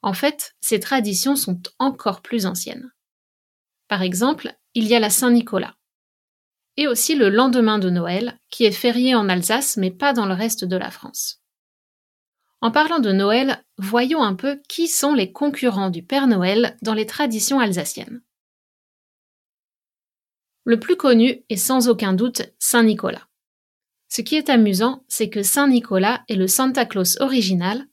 En 0.02 0.14
fait, 0.14 0.56
ces 0.62 0.80
traditions 0.80 1.36
sont 1.36 1.62
encore 1.78 2.22
plus 2.22 2.46
anciennes. 2.46 2.94
Par 3.90 4.02
exemple, 4.02 4.56
il 4.76 4.88
y 4.88 4.96
a 4.96 5.00
la 5.02 5.10
Saint-Nicolas 5.10 5.76
et 6.78 6.88
aussi 6.88 7.16
le 7.16 7.28
lendemain 7.28 7.78
de 7.78 7.90
Noël, 7.90 8.40
qui 8.50 8.64
est 8.64 8.72
férié 8.72 9.16
en 9.16 9.28
Alsace 9.28 9.76
mais 9.76 9.92
pas 9.92 10.14
dans 10.14 10.26
le 10.26 10.36
reste 10.36 10.64
de 10.64 10.78
la 10.78 10.90
France. 10.90 11.42
En 12.62 12.72
parlant 12.72 13.00
de 13.00 13.12
Noël, 13.12 13.62
voyons 13.78 14.24
un 14.24 14.36
peu 14.36 14.62
qui 14.70 14.88
sont 14.88 15.14
les 15.14 15.34
concurrents 15.34 15.90
du 15.90 16.02
Père 16.02 16.28
Noël 16.28 16.78
dans 16.82 16.94
les 16.94 17.08
traditions 17.08 17.60
alsaciennes. 17.60 18.22
Le 20.66 20.80
plus 20.80 20.96
connu 20.96 21.44
est 21.50 21.58
sans 21.58 21.90
aucun 21.90 22.14
doute 22.14 22.44
Saint 22.60 22.84
Nicolas. 22.84 23.28
Ce 24.08 24.22
qui 24.22 24.36
est 24.36 24.50
amusant, 24.50 25.04
c'est 25.08 25.30
que 25.30 25.44
Saint 25.44 25.68
Nicolas 25.68 26.24
est 26.30 26.36
le 26.36 26.48
Santa 26.48 26.86
Claus 26.86 27.18
original, 27.20 27.86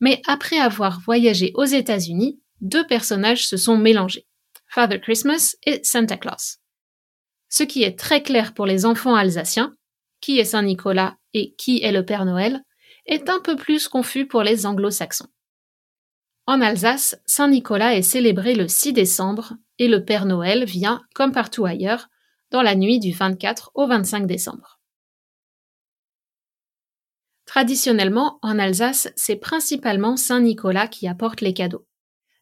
mais 0.00 0.22
après 0.26 0.58
avoir 0.58 1.00
voyagé 1.00 1.52
aux 1.54 1.64
États-Unis, 1.64 2.40
deux 2.60 2.86
personnages 2.86 3.46
se 3.46 3.56
sont 3.56 3.76
mélangés, 3.76 4.26
Father 4.66 5.00
Christmas 5.00 5.56
et 5.64 5.80
Santa 5.84 6.16
Claus. 6.16 6.58
Ce 7.48 7.62
qui 7.62 7.82
est 7.82 7.98
très 7.98 8.22
clair 8.22 8.54
pour 8.54 8.66
les 8.66 8.84
enfants 8.84 9.14
alsaciens, 9.14 9.76
qui 10.20 10.38
est 10.38 10.44
Saint 10.44 10.62
Nicolas 10.62 11.16
et 11.34 11.54
qui 11.54 11.82
est 11.82 11.92
le 11.92 12.04
Père 12.04 12.24
Noël, 12.24 12.62
est 13.06 13.28
un 13.28 13.40
peu 13.40 13.56
plus 13.56 13.88
confus 13.88 14.26
pour 14.26 14.42
les 14.42 14.66
anglo-saxons. 14.66 15.28
En 16.46 16.60
Alsace, 16.60 17.20
Saint 17.26 17.48
Nicolas 17.48 17.94
est 17.94 18.02
célébré 18.02 18.54
le 18.54 18.68
6 18.68 18.92
décembre 18.92 19.54
et 19.78 19.88
le 19.88 20.04
Père 20.04 20.26
Noël 20.26 20.64
vient, 20.64 21.02
comme 21.14 21.32
partout 21.32 21.64
ailleurs, 21.64 22.08
dans 22.50 22.62
la 22.62 22.74
nuit 22.74 22.98
du 22.98 23.12
24 23.12 23.70
au 23.74 23.86
25 23.86 24.26
décembre. 24.26 24.80
Traditionnellement, 27.46 28.38
en 28.42 28.58
Alsace, 28.58 29.08
c'est 29.16 29.36
principalement 29.36 30.16
Saint 30.16 30.40
Nicolas 30.40 30.88
qui 30.88 31.08
apporte 31.08 31.40
les 31.40 31.54
cadeaux 31.54 31.88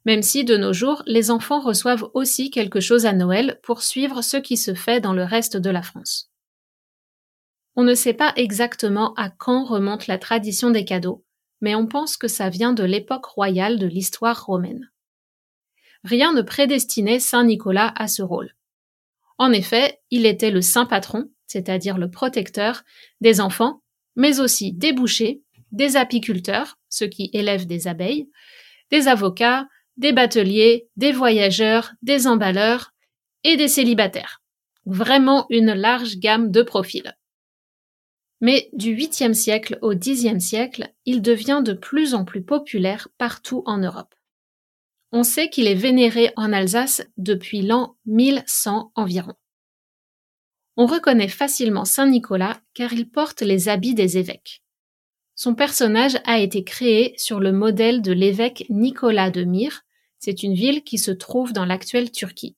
même 0.06 0.22
si 0.22 0.44
de 0.44 0.56
nos 0.56 0.72
jours, 0.72 1.02
les 1.06 1.32
enfants 1.32 1.58
reçoivent 1.58 2.08
aussi 2.14 2.50
quelque 2.50 2.78
chose 2.78 3.06
à 3.06 3.12
Noël 3.12 3.58
pour 3.64 3.82
suivre 3.82 4.22
ce 4.22 4.36
qui 4.36 4.56
se 4.56 4.72
fait 4.72 5.00
dans 5.00 5.12
le 5.12 5.24
reste 5.24 5.56
de 5.56 5.68
la 5.68 5.82
France. 5.82 6.30
On 7.74 7.82
ne 7.82 7.94
sait 7.94 8.14
pas 8.14 8.32
exactement 8.36 9.14
à 9.14 9.30
quand 9.30 9.64
remonte 9.64 10.06
la 10.06 10.16
tradition 10.16 10.70
des 10.70 10.84
cadeaux, 10.84 11.24
mais 11.60 11.74
on 11.74 11.88
pense 11.88 12.16
que 12.16 12.28
ça 12.28 12.48
vient 12.50 12.72
de 12.72 12.84
l'époque 12.84 13.26
royale 13.26 13.80
de 13.80 13.86
l'histoire 13.86 14.46
romaine. 14.46 14.88
Rien 16.04 16.32
ne 16.32 16.42
prédestinait 16.42 17.20
Saint 17.20 17.44
Nicolas 17.44 17.92
à 17.96 18.08
ce 18.08 18.22
rôle. 18.22 18.54
En 19.38 19.52
effet, 19.52 20.00
il 20.10 20.26
était 20.26 20.50
le 20.50 20.62
saint 20.62 20.86
patron, 20.86 21.30
c'est-à-dire 21.46 21.98
le 21.98 22.10
protecteur, 22.10 22.82
des 23.20 23.40
enfants, 23.40 23.82
mais 24.14 24.40
aussi 24.40 24.72
des 24.72 24.92
bouchers, 24.92 25.42
des 25.72 25.96
apiculteurs, 25.96 26.78
ceux 26.88 27.06
qui 27.06 27.30
élèvent 27.32 27.66
des 27.66 27.86
abeilles, 27.86 28.28
des 28.90 29.08
avocats, 29.08 29.66
des 29.96 30.12
bateliers, 30.12 30.88
des 30.96 31.12
voyageurs, 31.12 31.92
des 32.02 32.26
emballeurs 32.26 32.92
et 33.44 33.56
des 33.56 33.68
célibataires. 33.68 34.42
Vraiment 34.84 35.46
une 35.50 35.72
large 35.72 36.18
gamme 36.18 36.50
de 36.50 36.62
profils. 36.62 37.16
Mais 38.40 38.68
du 38.72 38.94
8e 38.94 39.32
siècle 39.32 39.78
au 39.80 39.94
10e 39.94 40.40
siècle, 40.40 40.92
il 41.06 41.22
devient 41.22 41.62
de 41.64 41.72
plus 41.72 42.14
en 42.14 42.24
plus 42.24 42.42
populaire 42.42 43.08
partout 43.18 43.62
en 43.66 43.78
Europe. 43.78 44.14
On 45.12 45.22
sait 45.22 45.48
qu'il 45.48 45.66
est 45.66 45.74
vénéré 45.74 46.30
en 46.36 46.52
Alsace 46.52 47.02
depuis 47.16 47.62
l'an 47.62 47.96
1100 48.06 48.92
environ. 48.94 49.34
On 50.76 50.86
reconnaît 50.86 51.28
facilement 51.28 51.84
Saint 51.84 52.08
Nicolas 52.08 52.60
car 52.74 52.92
il 52.92 53.08
porte 53.08 53.40
les 53.42 53.68
habits 53.68 53.94
des 53.94 54.18
évêques. 54.18 54.62
Son 55.34 55.54
personnage 55.54 56.18
a 56.24 56.38
été 56.38 56.64
créé 56.64 57.14
sur 57.18 57.40
le 57.40 57.52
modèle 57.52 58.02
de 58.02 58.12
l'évêque 58.12 58.66
Nicolas 58.68 59.30
de 59.30 59.44
Myre, 59.44 59.82
c'est 60.18 60.42
une 60.42 60.54
ville 60.54 60.82
qui 60.82 60.98
se 60.98 61.10
trouve 61.10 61.52
dans 61.52 61.66
l'actuelle 61.66 62.10
Turquie. 62.10 62.56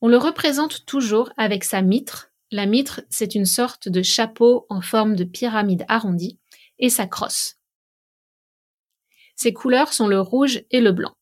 On 0.00 0.08
le 0.08 0.16
représente 0.16 0.84
toujours 0.86 1.30
avec 1.36 1.62
sa 1.62 1.82
mitre. 1.82 2.32
La 2.50 2.66
mitre, 2.66 3.02
c'est 3.08 3.34
une 3.34 3.46
sorte 3.46 3.88
de 3.88 4.02
chapeau 4.02 4.66
en 4.68 4.80
forme 4.80 5.14
de 5.14 5.24
pyramide 5.24 5.84
arrondie, 5.88 6.38
et 6.78 6.90
sa 6.90 7.06
crosse. 7.06 7.56
Ses 9.42 9.52
couleurs 9.52 9.92
sont 9.92 10.06
le 10.06 10.20
rouge 10.20 10.62
et 10.70 10.80
le 10.80 10.92
blanc. 10.92 11.16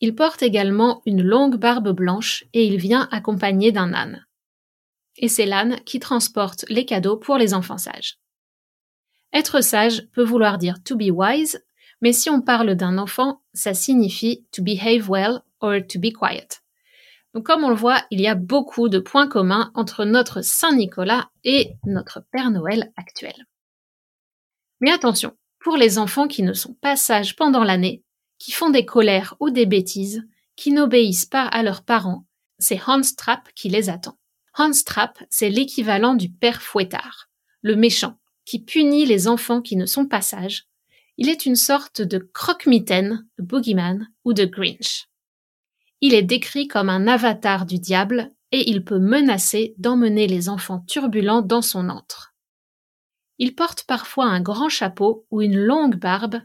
Il 0.00 0.14
porte 0.14 0.42
également 0.42 1.00
une 1.06 1.22
longue 1.22 1.56
barbe 1.56 1.88
blanche 1.88 2.44
et 2.52 2.66
il 2.66 2.76
vient 2.76 3.08
accompagné 3.10 3.72
d'un 3.72 3.94
âne. 3.94 4.26
Et 5.16 5.28
c'est 5.28 5.46
l'âne 5.46 5.80
qui 5.86 5.98
transporte 5.98 6.66
les 6.68 6.84
cadeaux 6.84 7.16
pour 7.16 7.38
les 7.38 7.54
enfants 7.54 7.78
sages. 7.78 8.18
Être 9.32 9.62
sage 9.62 10.06
peut 10.12 10.22
vouloir 10.22 10.58
dire 10.58 10.82
to 10.84 10.94
be 10.94 11.10
wise 11.10 11.64
mais 12.02 12.12
si 12.12 12.28
on 12.28 12.42
parle 12.42 12.74
d'un 12.74 12.98
enfant, 12.98 13.40
ça 13.54 13.72
signifie 13.72 14.44
to 14.52 14.62
behave 14.62 15.08
well 15.08 15.40
or 15.60 15.78
to 15.88 15.98
be 15.98 16.12
quiet. 16.12 16.60
Donc 17.32 17.46
comme 17.46 17.64
on 17.64 17.70
le 17.70 17.74
voit, 17.74 18.02
il 18.10 18.20
y 18.20 18.26
a 18.26 18.34
beaucoup 18.34 18.90
de 18.90 18.98
points 18.98 19.26
communs 19.26 19.72
entre 19.74 20.04
notre 20.04 20.42
Saint 20.42 20.74
Nicolas 20.74 21.30
et 21.44 21.76
notre 21.86 22.20
Père 22.30 22.50
Noël 22.50 22.92
actuel. 22.98 23.46
Mais 24.82 24.92
attention, 24.92 25.34
pour 25.62 25.76
les 25.76 25.98
enfants 25.98 26.28
qui 26.28 26.42
ne 26.42 26.52
sont 26.52 26.74
pas 26.74 26.96
sages 26.96 27.36
pendant 27.36 27.64
l'année, 27.64 28.02
qui 28.38 28.52
font 28.52 28.70
des 28.70 28.84
colères 28.84 29.34
ou 29.40 29.50
des 29.50 29.66
bêtises, 29.66 30.22
qui 30.56 30.72
n'obéissent 30.72 31.26
pas 31.26 31.44
à 31.44 31.62
leurs 31.62 31.84
parents, 31.84 32.26
c'est 32.58 32.80
Hans 32.86 33.00
Trapp 33.16 33.48
qui 33.54 33.68
les 33.68 33.88
attend. 33.88 34.18
Hans 34.56 34.82
Trapp, 34.84 35.18
c'est 35.30 35.50
l'équivalent 35.50 36.14
du 36.14 36.30
père 36.30 36.62
fouettard, 36.62 37.30
le 37.62 37.76
méchant, 37.76 38.18
qui 38.44 38.62
punit 38.62 39.06
les 39.06 39.28
enfants 39.28 39.62
qui 39.62 39.76
ne 39.76 39.86
sont 39.86 40.06
pas 40.06 40.22
sages 40.22 40.66
il 41.18 41.28
est 41.28 41.46
une 41.46 41.56
sorte 41.56 42.00
de 42.02 42.18
croque-mitaine, 42.18 43.26
de 43.38 43.44
boogeyman 43.44 44.08
ou 44.24 44.32
de 44.32 44.44
Grinch. 44.44 45.08
Il 46.00 46.14
est 46.14 46.22
décrit 46.22 46.68
comme 46.68 46.88
un 46.88 47.06
avatar 47.06 47.66
du 47.66 47.78
diable 47.78 48.30
et 48.50 48.68
il 48.70 48.84
peut 48.84 48.98
menacer 48.98 49.74
d'emmener 49.78 50.26
les 50.26 50.48
enfants 50.48 50.80
turbulents 50.88 51.42
dans 51.42 51.62
son 51.62 51.90
antre. 51.90 52.31
Il 53.42 53.56
porte 53.56 53.82
parfois 53.88 54.26
un 54.26 54.40
grand 54.40 54.68
chapeau 54.68 55.26
ou 55.32 55.42
une 55.42 55.56
longue 55.56 55.96
barbe 55.96 56.40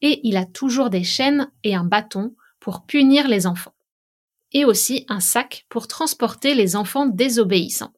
et 0.00 0.20
il 0.26 0.36
a 0.36 0.44
toujours 0.44 0.90
des 0.90 1.04
chaînes 1.04 1.48
et 1.62 1.76
un 1.76 1.84
bâton 1.84 2.34
pour 2.58 2.86
punir 2.86 3.28
les 3.28 3.46
enfants. 3.46 3.76
Et 4.50 4.64
aussi 4.64 5.06
un 5.08 5.20
sac 5.20 5.64
pour 5.68 5.86
transporter 5.86 6.56
les 6.56 6.74
enfants 6.74 7.06
désobéissants. 7.06 7.94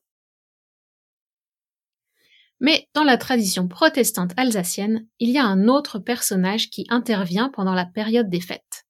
Mais 2.61 2.91
dans 2.93 3.05
la 3.05 3.17
tradition 3.17 3.69
protestante 3.69 4.33
alsacienne, 4.37 5.07
il 5.19 5.31
y 5.31 5.39
a 5.39 5.47
un 5.47 5.67
autre 5.67 5.99
personnage 5.99 6.69
qui 6.69 6.85
intervient 6.91 7.49
pendant 7.49 7.75
la 7.75 7.87
période 7.87 8.29
des 8.29 8.43
fêtes. 8.43 8.85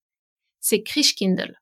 C'est 0.58 0.82
Christkindl. 0.82 1.56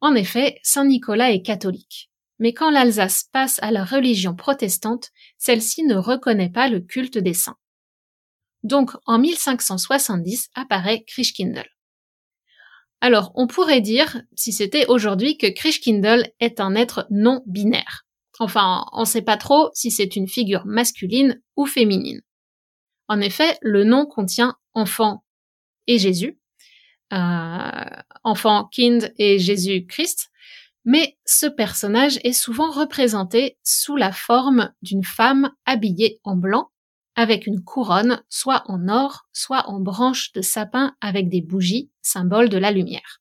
En 0.00 0.14
effet, 0.14 0.60
Saint 0.62 0.86
Nicolas 0.86 1.30
est 1.30 1.42
catholique. 1.42 2.10
Mais 2.42 2.52
quand 2.52 2.72
l'Alsace 2.72 3.28
passe 3.30 3.60
à 3.62 3.70
la 3.70 3.84
religion 3.84 4.34
protestante, 4.34 5.10
celle-ci 5.38 5.84
ne 5.84 5.94
reconnaît 5.94 6.50
pas 6.50 6.68
le 6.68 6.80
culte 6.80 7.16
des 7.16 7.34
saints. 7.34 7.56
Donc, 8.64 8.90
en 9.06 9.20
1570 9.20 10.50
apparaît 10.56 11.04
Christkindl. 11.06 11.68
Alors, 13.00 13.30
on 13.36 13.46
pourrait 13.46 13.80
dire, 13.80 14.22
si 14.34 14.52
c'était 14.52 14.86
aujourd'hui, 14.88 15.38
que 15.38 15.46
Christkindl 15.46 16.32
est 16.40 16.58
un 16.58 16.74
être 16.74 17.06
non 17.10 17.44
binaire. 17.46 18.06
Enfin, 18.40 18.86
on 18.90 19.02
ne 19.02 19.06
sait 19.06 19.22
pas 19.22 19.36
trop 19.36 19.70
si 19.72 19.92
c'est 19.92 20.16
une 20.16 20.26
figure 20.26 20.66
masculine 20.66 21.40
ou 21.54 21.64
féminine. 21.64 22.22
En 23.06 23.20
effet, 23.20 23.56
le 23.62 23.84
nom 23.84 24.04
contient 24.04 24.56
enfant 24.74 25.22
et 25.86 25.98
Jésus, 26.00 26.40
euh, 27.12 27.84
enfant 28.24 28.68
Kind 28.72 29.14
et 29.16 29.38
Jésus-Christ, 29.38 30.31
mais 30.84 31.16
ce 31.24 31.46
personnage 31.46 32.18
est 32.24 32.32
souvent 32.32 32.70
représenté 32.70 33.58
sous 33.62 33.96
la 33.96 34.12
forme 34.12 34.72
d'une 34.82 35.04
femme 35.04 35.52
habillée 35.64 36.20
en 36.24 36.36
blanc, 36.36 36.70
avec 37.14 37.46
une 37.46 37.62
couronne 37.62 38.22
soit 38.28 38.64
en 38.66 38.88
or, 38.88 39.26
soit 39.32 39.68
en 39.68 39.80
branches 39.80 40.32
de 40.32 40.40
sapin 40.40 40.96
avec 41.00 41.28
des 41.28 41.42
bougies, 41.42 41.90
symbole 42.00 42.48
de 42.48 42.58
la 42.58 42.70
lumière. 42.70 43.20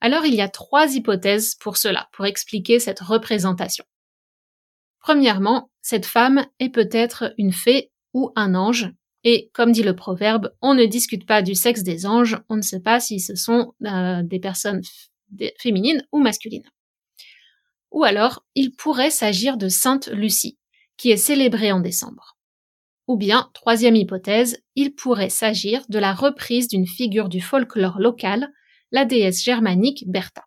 Alors 0.00 0.26
il 0.26 0.34
y 0.34 0.40
a 0.40 0.48
trois 0.48 0.94
hypothèses 0.94 1.54
pour 1.54 1.76
cela, 1.76 2.08
pour 2.12 2.26
expliquer 2.26 2.78
cette 2.78 3.00
représentation. 3.00 3.84
Premièrement, 4.98 5.70
cette 5.82 6.06
femme 6.06 6.46
est 6.58 6.70
peut-être 6.70 7.34
une 7.38 7.52
fée 7.52 7.90
ou 8.12 8.32
un 8.36 8.54
ange, 8.54 8.90
et 9.22 9.50
comme 9.54 9.72
dit 9.72 9.82
le 9.82 9.96
proverbe, 9.96 10.52
on 10.60 10.74
ne 10.74 10.84
discute 10.84 11.26
pas 11.26 11.42
du 11.42 11.54
sexe 11.54 11.82
des 11.82 12.06
anges, 12.06 12.38
on 12.48 12.56
ne 12.56 12.62
sait 12.62 12.80
pas 12.80 13.00
si 13.00 13.20
ce 13.20 13.34
sont 13.34 13.74
euh, 13.84 14.22
des 14.22 14.38
personnes 14.38 14.82
féminine 15.58 16.06
ou 16.12 16.20
masculine. 16.20 16.68
Ou 17.90 18.04
alors, 18.04 18.44
il 18.54 18.74
pourrait 18.74 19.10
s'agir 19.10 19.56
de 19.56 19.68
Sainte 19.68 20.08
Lucie, 20.08 20.58
qui 20.96 21.10
est 21.10 21.16
célébrée 21.16 21.72
en 21.72 21.80
décembre. 21.80 22.36
Ou 23.06 23.16
bien, 23.16 23.50
troisième 23.54 23.96
hypothèse, 23.96 24.62
il 24.74 24.94
pourrait 24.94 25.30
s'agir 25.30 25.84
de 25.88 25.98
la 25.98 26.14
reprise 26.14 26.68
d'une 26.68 26.86
figure 26.86 27.28
du 27.28 27.40
folklore 27.40 28.00
local, 28.00 28.50
la 28.90 29.04
déesse 29.04 29.42
germanique 29.42 30.04
Bertha. 30.06 30.44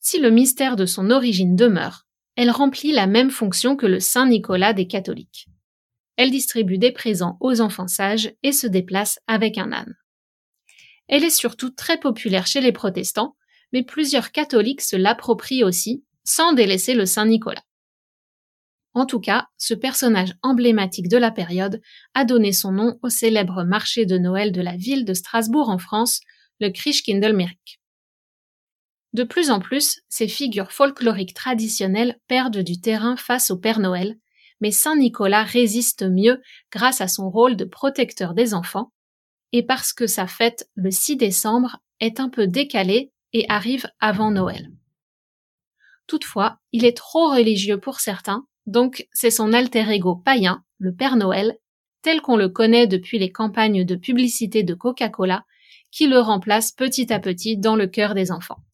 Si 0.00 0.18
le 0.18 0.30
mystère 0.30 0.76
de 0.76 0.84
son 0.84 1.10
origine 1.10 1.56
demeure, 1.56 2.06
elle 2.36 2.50
remplit 2.50 2.92
la 2.92 3.06
même 3.06 3.30
fonction 3.30 3.76
que 3.76 3.86
le 3.86 4.00
Saint 4.00 4.26
Nicolas 4.26 4.72
des 4.72 4.86
catholiques. 4.86 5.46
Elle 6.16 6.30
distribue 6.30 6.78
des 6.78 6.92
présents 6.92 7.36
aux 7.40 7.60
enfants 7.60 7.88
sages 7.88 8.34
et 8.42 8.52
se 8.52 8.66
déplace 8.66 9.18
avec 9.26 9.56
un 9.56 9.72
âne. 9.72 9.94
Elle 11.08 11.24
est 11.24 11.30
surtout 11.30 11.70
très 11.70 11.98
populaire 11.98 12.46
chez 12.46 12.60
les 12.60 12.72
protestants, 12.72 13.36
mais 13.72 13.82
plusieurs 13.82 14.32
catholiques 14.32 14.80
se 14.80 14.96
l'approprient 14.96 15.64
aussi, 15.64 16.04
sans 16.24 16.52
délaisser 16.52 16.94
le 16.94 17.06
Saint 17.06 17.26
Nicolas. 17.26 17.64
En 18.94 19.06
tout 19.06 19.18
cas, 19.18 19.48
ce 19.58 19.74
personnage 19.74 20.34
emblématique 20.42 21.08
de 21.08 21.16
la 21.16 21.32
période 21.32 21.82
a 22.14 22.24
donné 22.24 22.52
son 22.52 22.70
nom 22.70 22.98
au 23.02 23.08
célèbre 23.08 23.64
marché 23.64 24.06
de 24.06 24.18
Noël 24.18 24.52
de 24.52 24.60
la 24.60 24.76
ville 24.76 25.04
de 25.04 25.14
Strasbourg 25.14 25.68
en 25.68 25.78
France, 25.78 26.20
le 26.60 26.70
Christkindlmerik. 26.70 27.80
De 29.12 29.24
plus 29.24 29.50
en 29.50 29.60
plus, 29.60 30.00
ces 30.08 30.28
figures 30.28 30.72
folkloriques 30.72 31.34
traditionnelles 31.34 32.18
perdent 32.28 32.62
du 32.62 32.80
terrain 32.80 33.16
face 33.16 33.50
au 33.50 33.58
Père 33.58 33.80
Noël, 33.80 34.16
mais 34.60 34.70
Saint 34.70 34.96
Nicolas 34.96 35.42
résiste 35.42 36.04
mieux 36.04 36.40
grâce 36.70 37.00
à 37.00 37.08
son 37.08 37.28
rôle 37.28 37.56
de 37.56 37.64
protecteur 37.64 38.34
des 38.34 38.54
enfants 38.54 38.92
et 39.56 39.62
parce 39.62 39.92
que 39.92 40.08
sa 40.08 40.26
fête, 40.26 40.68
le 40.74 40.90
6 40.90 41.14
décembre, 41.14 41.78
est 42.00 42.18
un 42.18 42.28
peu 42.28 42.48
décalée 42.48 43.12
et 43.32 43.46
arrive 43.48 43.86
avant 44.00 44.32
Noël. 44.32 44.72
Toutefois, 46.08 46.58
il 46.72 46.84
est 46.84 46.96
trop 46.96 47.30
religieux 47.30 47.78
pour 47.78 48.00
certains, 48.00 48.48
donc 48.66 49.06
c'est 49.12 49.30
son 49.30 49.52
alter 49.52 49.88
ego 49.90 50.16
païen, 50.16 50.64
le 50.78 50.92
Père 50.92 51.14
Noël, 51.14 51.56
tel 52.02 52.20
qu'on 52.20 52.36
le 52.36 52.48
connaît 52.48 52.88
depuis 52.88 53.20
les 53.20 53.30
campagnes 53.30 53.84
de 53.84 53.94
publicité 53.94 54.64
de 54.64 54.74
Coca-Cola, 54.74 55.44
qui 55.92 56.08
le 56.08 56.18
remplace 56.18 56.72
petit 56.72 57.12
à 57.12 57.20
petit 57.20 57.56
dans 57.56 57.76
le 57.76 57.86
cœur 57.86 58.14
des 58.14 58.32
enfants. 58.32 58.64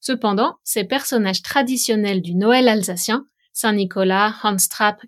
Cependant, 0.00 0.56
ces 0.64 0.82
personnages 0.82 1.42
traditionnels 1.42 2.22
du 2.22 2.34
Noël 2.34 2.66
alsacien, 2.66 3.24
Saint-Nicolas, 3.52 4.34
Hans 4.42 4.56
Trapp, 4.68 5.06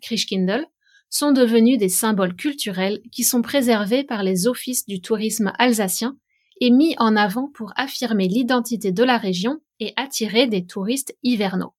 sont 1.10 1.32
devenus 1.32 1.78
des 1.78 1.88
symboles 1.88 2.36
culturels 2.36 3.02
qui 3.12 3.24
sont 3.24 3.42
préservés 3.42 4.04
par 4.04 4.22
les 4.22 4.46
offices 4.46 4.86
du 4.86 5.00
tourisme 5.00 5.52
alsacien 5.58 6.16
et 6.60 6.70
mis 6.70 6.94
en 6.98 7.16
avant 7.16 7.48
pour 7.48 7.72
affirmer 7.76 8.28
l'identité 8.28 8.92
de 8.92 9.02
la 9.02 9.18
région 9.18 9.60
et 9.80 9.92
attirer 9.96 10.46
des 10.46 10.66
touristes 10.66 11.16
hivernaux. 11.22 11.74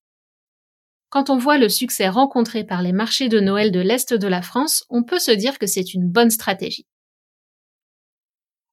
Quand 1.10 1.30
on 1.30 1.38
voit 1.38 1.58
le 1.58 1.70
succès 1.70 2.08
rencontré 2.08 2.64
par 2.64 2.82
les 2.82 2.94
marchés 2.94 3.30
de 3.30 3.40
Noël 3.40 3.72
de 3.72 3.80
l'Est 3.80 4.14
de 4.14 4.28
la 4.28 4.42
France, 4.42 4.86
on 4.90 5.04
peut 5.04 5.20
se 5.20 5.32
dire 5.32 5.60
que 5.60 5.68
c'est 5.68 5.94
une 5.94 6.10
bonne 6.10 6.30
stratégie. 6.30 6.88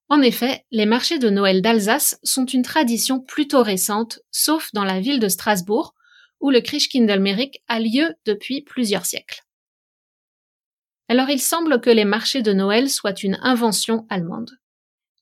En 0.09 0.23
effet, 0.23 0.65
les 0.71 0.87
marchés 0.87 1.19
de 1.19 1.29
Noël 1.29 1.61
d'Alsace 1.61 2.19
sont 2.23 2.47
une 2.47 2.63
tradition 2.63 3.21
plutôt 3.21 3.63
récente, 3.63 4.21
sauf 4.31 4.71
dans 4.73 4.85
la 4.85 5.01
ville 5.01 5.21
de 5.21 5.29
Strasbourg, 5.29 5.95
où 6.41 6.51
le 6.51 6.61
Christkindlmerik 6.61 7.63
a 7.69 7.81
lieu 7.81 8.15
depuis 8.25 8.63
plusieurs 8.63 9.05
siècles. 9.05 9.43
Alors 11.09 11.31
il 11.31 11.41
semble 11.41 11.81
que 11.81 11.89
les 11.91 12.05
marchés 12.05 12.43
de 12.43 12.53
Noël 12.53 12.91
soient 12.91 13.23
une 13.23 13.39
invention 13.43 14.07
allemande. 14.11 14.59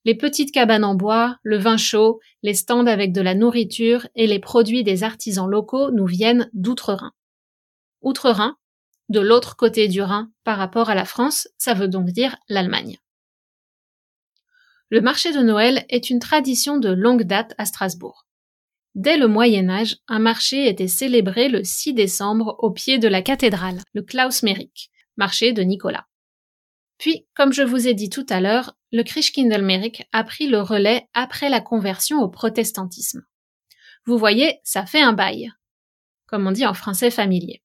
Les 0.05 0.17
petites 0.17 0.53
cabanes 0.53 0.85
en 0.85 0.95
bois, 0.95 1.39
le 1.43 1.59
vin 1.59 1.77
chaud, 1.77 2.21
les 2.43 2.55
stands 2.55 2.87
avec 2.87 3.13
de 3.13 3.21
la 3.21 3.35
nourriture 3.35 4.07
et 4.17 4.27
les 4.27 4.41
produits 4.41 4.85
des 4.85 5.05
artisans 5.05 5.49
locaux 5.49 5.91
nous 5.93 6.07
viennent 6.07 6.51
d'outre-Rhin. 6.53 7.13
Outre-Rhin, 8.03 8.57
de 9.09 9.21
l'autre 9.21 9.57
côté 9.57 9.87
du 9.87 10.03
Rhin 10.03 10.31
par 10.43 10.59
rapport 10.59 10.91
à 10.91 10.97
la 10.97 11.05
France, 11.05 11.49
ça 11.59 11.75
veut 11.75 11.89
donc 11.89 12.07
dire 12.07 12.37
l'Allemagne. 12.49 12.99
Le 14.91 15.01
marché 15.01 15.33
de 15.33 15.41
Noël 15.41 15.85
est 15.89 16.11
une 16.11 16.21
tradition 16.21 16.79
de 16.79 16.89
longue 16.89 17.25
date 17.25 17.55
à 17.59 17.65
Strasbourg. 17.65 18.27
Dès 18.95 19.17
le 19.17 19.29
Moyen 19.29 19.69
Âge, 19.69 19.99
un 20.09 20.21
marché 20.21 20.69
était 20.69 20.89
célébré 20.89 21.49
le 21.49 21.65
6 21.65 21.95
décembre 21.95 22.57
au 22.61 22.71
pied 22.71 22.99
de 22.99 23.09
la 23.09 23.23
cathédrale, 23.23 23.81
le 23.93 24.03
Klaus 24.03 24.43
Merik, 24.43 24.91
marché 25.17 25.53
de 25.53 25.63
Nicolas. 25.63 26.07
Puis, 26.99 27.27
comme 27.35 27.53
je 27.53 27.63
vous 27.63 27.89
ai 27.89 27.95
dit 27.95 28.11
tout 28.11 28.27
à 28.29 28.41
l'heure, 28.41 28.77
le 28.93 29.03
Christkindlmerik 29.03 30.05
a 30.13 30.25
pris 30.25 30.49
le 30.49 30.61
relais 30.61 31.09
après 31.13 31.49
la 31.49 31.61
conversion 31.61 32.21
au 32.21 32.29
protestantisme. 32.29 33.23
Vous 34.07 34.19
voyez, 34.19 34.61
ça 34.65 34.87
fait 34.87 35.03
un 35.03 35.13
bail. 35.13 35.53
Comme 36.27 36.47
on 36.47 36.53
dit 36.53 36.67
en 36.67 36.75
français 36.75 37.11
familier. 37.11 37.63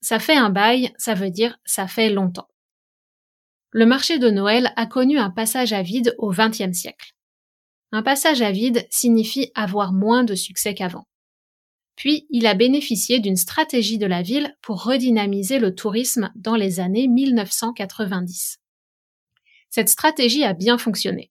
Ça 0.00 0.18
fait 0.18 0.36
un 0.36 0.50
bail, 0.50 0.92
ça 0.98 1.14
veut 1.14 1.30
dire 1.30 1.58
ça 1.64 1.86
fait 1.86 2.10
longtemps. 2.10 2.48
Le 3.70 3.86
marché 3.86 4.18
de 4.18 4.30
Noël 4.30 4.72
a 4.76 4.86
connu 4.86 5.18
un 5.18 5.30
passage 5.30 5.72
à 5.72 5.82
vide 5.82 6.14
au 6.18 6.30
XXe 6.30 6.72
siècle. 6.72 7.14
Un 7.92 8.02
passage 8.02 8.42
à 8.42 8.50
vide 8.50 8.86
signifie 8.90 9.50
avoir 9.54 9.92
moins 9.92 10.24
de 10.24 10.34
succès 10.34 10.74
qu'avant. 10.74 11.06
Puis 11.96 12.26
il 12.30 12.46
a 12.46 12.54
bénéficié 12.54 13.20
d'une 13.20 13.36
stratégie 13.36 13.98
de 13.98 14.06
la 14.06 14.22
ville 14.22 14.56
pour 14.62 14.82
redynamiser 14.84 15.58
le 15.58 15.74
tourisme 15.74 16.32
dans 16.34 16.56
les 16.56 16.80
années 16.80 17.08
1990. 17.08 18.58
Cette 19.70 19.88
stratégie 19.88 20.44
a 20.44 20.54
bien 20.54 20.78
fonctionné. 20.78 21.30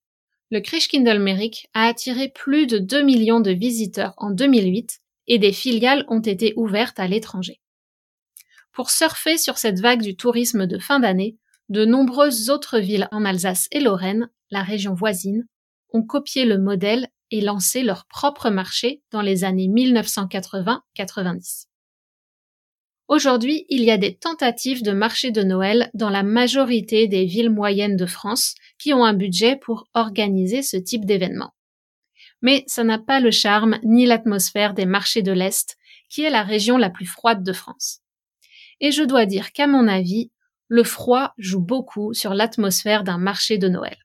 Le 0.52 0.60
Christkindlmerik 0.60 1.68
a 1.74 1.88
attiré 1.88 2.30
plus 2.30 2.68
de 2.68 2.78
2 2.78 3.02
millions 3.02 3.40
de 3.40 3.52
visiteurs 3.52 4.14
en 4.18 4.32
2008 4.32 5.02
et 5.28 5.40
des 5.40 5.54
filiales 5.54 6.06
ont 6.10 6.20
été 6.20 6.54
ouvertes 6.58 7.00
à 7.00 7.08
l'étranger. 7.08 7.60
Pour 8.72 8.90
surfer 8.90 9.38
sur 9.38 9.58
cette 9.58 9.80
vague 9.80 10.02
du 10.02 10.16
tourisme 10.16 10.68
de 10.68 10.78
fin 10.78 11.00
d'année, 11.00 11.38
de 11.70 11.86
nombreuses 11.86 12.50
autres 12.50 12.80
villes 12.80 13.08
en 13.12 13.24
Alsace 13.26 13.68
et 13.72 13.80
Lorraine, 13.80 14.30
la 14.52 14.64
région 14.64 14.94
voisine, 14.94 15.48
ont 15.92 16.04
copié 16.04 16.46
le 16.46 16.58
modèle 16.58 17.08
et 17.34 17.42
lancé 17.42 17.82
leur 17.82 18.06
propre 18.06 18.52
marché 18.52 19.02
dans 19.10 19.24
les 19.24 19.44
années 19.44 19.68
1980-90. 19.68 21.66
Aujourd'hui, 23.08 23.66
il 23.70 23.82
y 23.84 23.90
a 23.90 23.98
des 23.98 24.16
tentatives 24.16 24.84
de 24.84 24.92
marché 24.92 25.32
de 25.32 25.42
Noël 25.42 25.90
dans 25.96 26.12
la 26.12 26.22
majorité 26.22 27.08
des 27.08 27.26
villes 27.26 27.50
moyennes 27.50 27.96
de 27.96 28.06
France 28.06 28.54
qui 28.78 28.94
ont 28.94 29.04
un 29.04 29.16
budget 29.16 29.56
pour 29.56 29.88
organiser 29.96 30.62
ce 30.62 30.78
type 30.78 31.06
d'événement. 31.06 31.56
Mais 32.44 32.64
ça 32.68 32.84
n'a 32.84 33.00
pas 33.00 33.20
le 33.20 33.32
charme 33.32 33.80
ni 33.84 34.06
l'atmosphère 34.06 34.76
des 34.76 34.86
marchés 34.86 35.24
de 35.24 35.32
l'Est, 35.32 35.76
qui 36.10 36.22
est 36.22 36.30
la 36.30 36.44
région 36.44 36.78
la 36.78 36.92
plus 36.92 37.08
froide 37.08 37.42
de 37.42 37.52
France. 37.52 38.02
Et 38.80 38.92
je 38.92 39.02
dois 39.02 39.26
dire 39.26 39.54
qu'à 39.54 39.66
mon 39.66 39.88
avis, 39.88 40.30
le 40.68 40.84
froid 40.84 41.34
joue 41.40 41.62
beaucoup 41.62 42.14
sur 42.14 42.36
l'atmosphère 42.36 43.04
d'un 43.04 43.18
marché 43.18 43.58
de 43.58 43.70
Noël. 43.70 44.03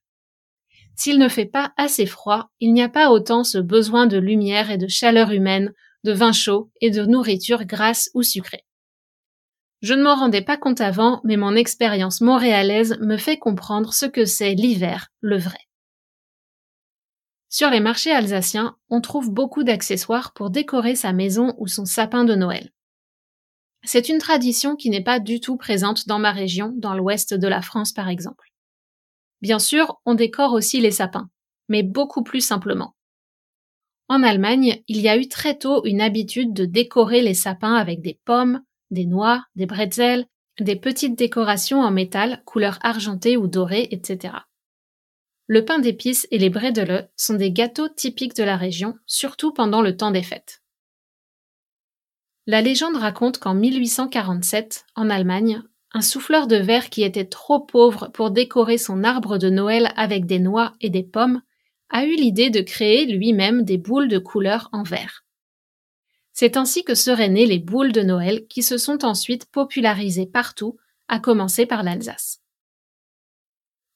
S'il 0.99 1.21
ne 1.21 1.29
fait 1.29 1.47
pas 1.47 1.73
assez 1.77 2.07
froid, 2.07 2.51
il 2.59 2.73
n'y 2.73 2.83
a 2.83 2.89
pas 2.89 3.11
autant 3.11 3.45
ce 3.45 3.59
besoin 3.59 4.09
de 4.09 4.19
lumière 4.19 4.73
et 4.73 4.79
de 4.79 4.89
chaleur 4.89 5.31
humaine, 5.31 5.73
de 6.03 6.13
vin 6.13 6.33
chaud 6.33 6.73
et 6.81 6.91
de 6.91 7.05
nourriture 7.05 7.65
grasse 7.65 8.11
ou 8.15 8.25
sucrée. 8.25 8.67
Je 9.81 9.95
ne 9.95 10.03
m'en 10.03 10.17
rendais 10.17 10.43
pas 10.43 10.57
compte 10.57 10.81
avant, 10.81 11.21
mais 11.23 11.37
mon 11.37 11.55
expérience 11.55 12.21
montréalaise 12.21 12.99
me 13.01 13.17
fait 13.17 13.39
comprendre 13.39 13.95
ce 13.95 14.07
que 14.07 14.25
c'est 14.25 14.55
l'hiver, 14.55 15.13
le 15.21 15.39
vrai. 15.39 15.61
Sur 17.49 17.71
les 17.71 17.81
marchés 17.81 18.11
alsaciens, 18.11 18.77
on 18.91 19.01
trouve 19.01 19.31
beaucoup 19.31 19.63
d'accessoires 19.63 20.33
pour 20.33 20.51
décorer 20.51 20.97
sa 20.97 21.13
maison 21.13 21.55
ou 21.59 21.69
son 21.69 21.85
sapin 21.85 22.25
de 22.25 22.35
Noël. 22.35 22.73
C'est 23.85 24.09
une 24.09 24.19
tradition 24.19 24.75
qui 24.75 24.91
n'est 24.91 25.05
pas 25.05 25.21
du 25.21 25.39
tout 25.39 25.57
présente 25.57 26.09
dans 26.09 26.19
ma 26.19 26.33
région, 26.33 26.73
dans 26.77 26.95
l'ouest 26.95 27.35
de 27.35 27.47
la 27.47 27.63
France 27.63 27.93
par 27.93 28.09
exemple. 28.09 28.49
Bien 29.41 29.59
sûr, 29.59 30.01
on 30.05 30.15
décore 30.15 30.53
aussi 30.53 30.81
les 30.81 30.91
sapins, 30.91 31.29
mais 31.69 31.83
beaucoup 31.83 32.23
plus 32.23 32.41
simplement. 32.41 32.95
En 34.09 34.23
Allemagne, 34.23 34.83
il 34.89 35.01
y 35.01 35.09
a 35.09 35.17
eu 35.17 35.29
très 35.29 35.59
tôt 35.59 35.85
une 35.85 36.01
habitude 36.01 36.55
de 36.55 36.65
décorer 36.65 37.21
les 37.21 37.35
sapins 37.35 37.75
avec 37.75 38.01
des 38.01 38.19
pommes, 38.25 38.63
des 38.91 39.05
noix, 39.05 39.45
des 39.55 39.67
bretzels, 39.67 40.27
des 40.59 40.77
petites 40.77 41.17
décorations 41.17 41.83
en 41.83 41.91
métal, 41.91 42.43
couleur 42.45 42.79
argentée 42.83 43.37
ou 43.37 43.47
dorée, 43.47 43.89
etc. 43.91 44.35
Le 45.47 45.65
pain 45.65 45.79
d'épices 45.79 46.27
et 46.31 46.39
les 46.39 46.51
bredele 46.51 47.11
sont 47.17 47.35
des 47.35 47.53
gâteaux 47.53 47.89
typiques 47.89 48.37
de 48.37 48.45
la 48.45 48.57
région, 48.57 48.95
surtout 49.07 49.53
pendant 49.53 49.83
le 49.83 49.97
temps 49.97 50.11
des 50.11 50.23
fêtes. 50.23 50.63
La 52.47 52.63
légende 52.63 52.97
raconte 52.97 53.39
qu'en 53.39 53.55
1847, 53.55 54.87
en 54.95 55.11
Allemagne, 55.11 55.63
un 55.93 56.03
souffleur 56.03 56.47
de 56.47 56.57
verre 56.57 56.91
qui 56.91 57.03
était 57.03 57.25
trop 57.25 57.61
pauvre 57.61 58.11
pour 58.13 58.31
décorer 58.31 58.79
son 58.79 59.05
arbre 59.05 59.39
de 59.39 59.49
Noël 59.49 59.93
avec 59.97 60.27
des 60.27 60.39
noix 60.39 60.75
et 60.81 60.91
des 60.91 61.03
pommes 61.03 61.43
a 61.91 62.05
eu 62.05 62.15
l'idée 62.15 62.51
de 62.51 62.61
créer 62.61 63.07
lui-même 63.07 63.63
des 63.63 63.79
boules 63.79 64.09
de 64.09 64.19
couleur 64.19 64.69
en 64.73 64.83
verre. 64.83 65.25
C'est 66.33 66.57
ainsi 66.57 66.85
que 66.85 66.95
seraient 66.95 67.31
nées 67.31 67.47
les 67.47 67.59
boules 67.59 67.93
de 67.93 68.03
Noël 68.03 68.47
qui 68.49 68.63
se 68.63 68.79
sont 68.79 69.05
ensuite 69.05 69.47
popularisées 69.47 70.27
partout, 70.27 70.77
à 71.09 71.19
commencer 71.19 71.67
par 71.67 71.83
l'Alsace. 71.83 72.43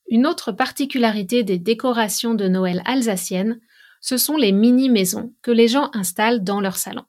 Une 0.09 0.27
autre 0.27 0.51
particularité 0.51 1.45
des 1.45 1.59
décorations 1.59 2.35
de 2.35 2.49
Noël 2.49 2.83
alsaciennes, 2.85 3.61
ce 4.01 4.17
sont 4.17 4.37
les 4.37 4.53
mini-maisons 4.53 5.35
que 5.43 5.51
les 5.51 5.69
gens 5.69 5.91
installent 5.93 6.43
dans 6.43 6.61
leur 6.61 6.77
salon. 6.77 7.05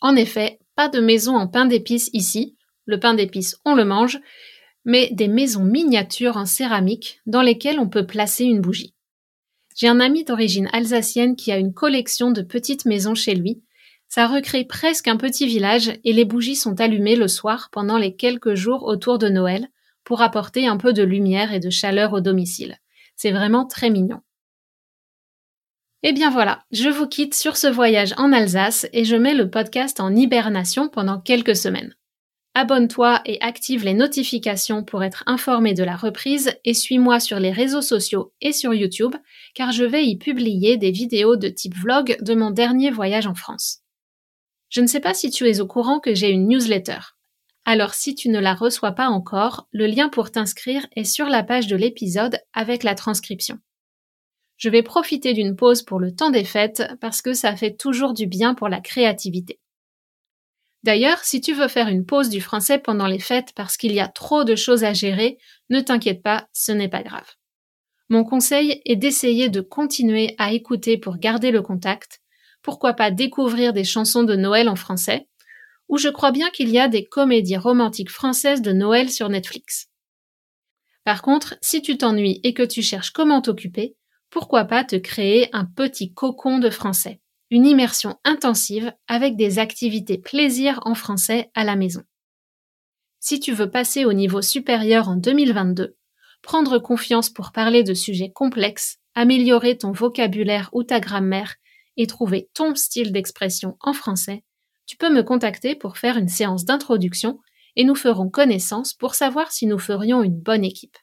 En 0.00 0.16
effet, 0.16 0.58
pas 0.74 0.88
de 0.88 1.00
maison 1.00 1.36
en 1.36 1.46
pain 1.46 1.66
d'épices 1.66 2.10
ici, 2.12 2.57
le 2.88 2.98
pain 2.98 3.14
d'épices 3.14 3.56
on 3.64 3.76
le 3.76 3.84
mange, 3.84 4.18
mais 4.84 5.10
des 5.12 5.28
maisons 5.28 5.62
miniatures 5.62 6.36
en 6.36 6.46
céramique 6.46 7.20
dans 7.26 7.42
lesquelles 7.42 7.78
on 7.78 7.88
peut 7.88 8.06
placer 8.06 8.44
une 8.44 8.60
bougie. 8.60 8.94
J'ai 9.76 9.86
un 9.86 10.00
ami 10.00 10.24
d'origine 10.24 10.68
alsacienne 10.72 11.36
qui 11.36 11.52
a 11.52 11.58
une 11.58 11.74
collection 11.74 12.32
de 12.32 12.42
petites 12.42 12.86
maisons 12.86 13.14
chez 13.14 13.34
lui. 13.34 13.62
Ça 14.08 14.26
recrée 14.26 14.64
presque 14.64 15.06
un 15.06 15.18
petit 15.18 15.46
village 15.46 15.92
et 16.02 16.12
les 16.12 16.24
bougies 16.24 16.56
sont 16.56 16.80
allumées 16.80 17.14
le 17.14 17.28
soir 17.28 17.68
pendant 17.70 17.98
les 17.98 18.16
quelques 18.16 18.54
jours 18.54 18.84
autour 18.84 19.18
de 19.18 19.28
Noël 19.28 19.68
pour 20.02 20.22
apporter 20.22 20.66
un 20.66 20.78
peu 20.78 20.94
de 20.94 21.02
lumière 21.02 21.52
et 21.52 21.60
de 21.60 21.70
chaleur 21.70 22.14
au 22.14 22.20
domicile. 22.20 22.78
C'est 23.14 23.30
vraiment 23.30 23.66
très 23.66 23.90
mignon. 23.90 24.22
Et 26.02 26.10
eh 26.10 26.12
bien 26.12 26.30
voilà, 26.30 26.64
je 26.70 26.88
vous 26.88 27.08
quitte 27.08 27.34
sur 27.34 27.56
ce 27.56 27.66
voyage 27.66 28.14
en 28.16 28.32
Alsace 28.32 28.86
et 28.92 29.04
je 29.04 29.16
mets 29.16 29.34
le 29.34 29.50
podcast 29.50 30.00
en 30.00 30.14
hibernation 30.14 30.88
pendant 30.88 31.20
quelques 31.20 31.56
semaines. 31.56 31.97
Abonne-toi 32.60 33.20
et 33.24 33.40
active 33.40 33.84
les 33.84 33.94
notifications 33.94 34.82
pour 34.82 35.04
être 35.04 35.22
informé 35.26 35.74
de 35.74 35.84
la 35.84 35.94
reprise 35.94 36.58
et 36.64 36.74
suis-moi 36.74 37.20
sur 37.20 37.38
les 37.38 37.52
réseaux 37.52 37.82
sociaux 37.82 38.32
et 38.40 38.50
sur 38.50 38.74
YouTube 38.74 39.14
car 39.54 39.70
je 39.70 39.84
vais 39.84 40.04
y 40.04 40.18
publier 40.18 40.76
des 40.76 40.90
vidéos 40.90 41.36
de 41.36 41.46
type 41.46 41.76
vlog 41.76 42.16
de 42.20 42.34
mon 42.34 42.50
dernier 42.50 42.90
voyage 42.90 43.28
en 43.28 43.36
France. 43.36 43.84
Je 44.70 44.80
ne 44.80 44.88
sais 44.88 44.98
pas 44.98 45.14
si 45.14 45.30
tu 45.30 45.48
es 45.48 45.60
au 45.60 45.68
courant 45.68 46.00
que 46.00 46.16
j'ai 46.16 46.30
une 46.30 46.48
newsletter. 46.48 46.98
Alors 47.64 47.94
si 47.94 48.16
tu 48.16 48.28
ne 48.28 48.40
la 48.40 48.54
reçois 48.54 48.90
pas 48.90 49.06
encore, 49.06 49.68
le 49.70 49.86
lien 49.86 50.08
pour 50.08 50.32
t'inscrire 50.32 50.84
est 50.96 51.04
sur 51.04 51.26
la 51.26 51.44
page 51.44 51.68
de 51.68 51.76
l'épisode 51.76 52.40
avec 52.54 52.82
la 52.82 52.96
transcription. 52.96 53.60
Je 54.56 54.68
vais 54.68 54.82
profiter 54.82 55.32
d'une 55.32 55.54
pause 55.54 55.84
pour 55.84 56.00
le 56.00 56.12
temps 56.12 56.30
des 56.30 56.42
fêtes 56.42 56.82
parce 57.00 57.22
que 57.22 57.34
ça 57.34 57.54
fait 57.54 57.76
toujours 57.76 58.14
du 58.14 58.26
bien 58.26 58.54
pour 58.54 58.68
la 58.68 58.80
créativité. 58.80 59.60
D'ailleurs, 60.88 61.18
si 61.22 61.42
tu 61.42 61.52
veux 61.52 61.68
faire 61.68 61.88
une 61.88 62.06
pause 62.06 62.30
du 62.30 62.40
français 62.40 62.78
pendant 62.78 63.06
les 63.06 63.18
fêtes 63.18 63.52
parce 63.54 63.76
qu'il 63.76 63.92
y 63.92 64.00
a 64.00 64.08
trop 64.08 64.44
de 64.44 64.56
choses 64.56 64.84
à 64.84 64.94
gérer, 64.94 65.36
ne 65.68 65.82
t'inquiète 65.82 66.22
pas, 66.22 66.48
ce 66.54 66.72
n'est 66.72 66.88
pas 66.88 67.02
grave. 67.02 67.30
Mon 68.08 68.24
conseil 68.24 68.80
est 68.86 68.96
d'essayer 68.96 69.50
de 69.50 69.60
continuer 69.60 70.34
à 70.38 70.54
écouter 70.54 70.96
pour 70.96 71.18
garder 71.18 71.50
le 71.50 71.60
contact, 71.60 72.22
pourquoi 72.62 72.94
pas 72.94 73.10
découvrir 73.10 73.74
des 73.74 73.84
chansons 73.84 74.22
de 74.22 74.34
Noël 74.34 74.66
en 74.66 74.76
français, 74.76 75.28
ou 75.90 75.98
je 75.98 76.08
crois 76.08 76.32
bien 76.32 76.48
qu'il 76.48 76.70
y 76.70 76.78
a 76.78 76.88
des 76.88 77.04
comédies 77.04 77.58
romantiques 77.58 78.10
françaises 78.10 78.62
de 78.62 78.72
Noël 78.72 79.10
sur 79.10 79.28
Netflix. 79.28 79.90
Par 81.04 81.20
contre, 81.20 81.58
si 81.60 81.82
tu 81.82 81.98
t'ennuies 81.98 82.40
et 82.44 82.54
que 82.54 82.62
tu 82.62 82.80
cherches 82.80 83.10
comment 83.10 83.42
t'occuper, 83.42 83.94
pourquoi 84.30 84.64
pas 84.64 84.84
te 84.84 84.96
créer 84.96 85.50
un 85.52 85.66
petit 85.66 86.14
cocon 86.14 86.58
de 86.58 86.70
français 86.70 87.20
une 87.50 87.66
immersion 87.66 88.16
intensive 88.24 88.92
avec 89.06 89.36
des 89.36 89.58
activités 89.58 90.18
plaisir 90.18 90.80
en 90.84 90.94
français 90.94 91.50
à 91.54 91.64
la 91.64 91.76
maison. 91.76 92.02
Si 93.20 93.40
tu 93.40 93.52
veux 93.52 93.70
passer 93.70 94.04
au 94.04 94.12
niveau 94.12 94.42
supérieur 94.42 95.08
en 95.08 95.16
2022, 95.16 95.96
prendre 96.42 96.78
confiance 96.78 97.30
pour 97.30 97.52
parler 97.52 97.82
de 97.82 97.94
sujets 97.94 98.30
complexes, 98.30 98.98
améliorer 99.14 99.76
ton 99.76 99.92
vocabulaire 99.92 100.70
ou 100.72 100.84
ta 100.84 101.00
grammaire 101.00 101.56
et 101.96 102.06
trouver 102.06 102.48
ton 102.54 102.74
style 102.74 103.12
d'expression 103.12 103.76
en 103.80 103.92
français, 103.92 104.44
tu 104.86 104.96
peux 104.96 105.12
me 105.12 105.22
contacter 105.22 105.74
pour 105.74 105.98
faire 105.98 106.16
une 106.16 106.28
séance 106.28 106.64
d'introduction 106.64 107.40
et 107.76 107.84
nous 107.84 107.94
ferons 107.94 108.30
connaissance 108.30 108.94
pour 108.94 109.14
savoir 109.14 109.52
si 109.52 109.66
nous 109.66 109.78
ferions 109.78 110.22
une 110.22 110.40
bonne 110.40 110.64
équipe. 110.64 110.96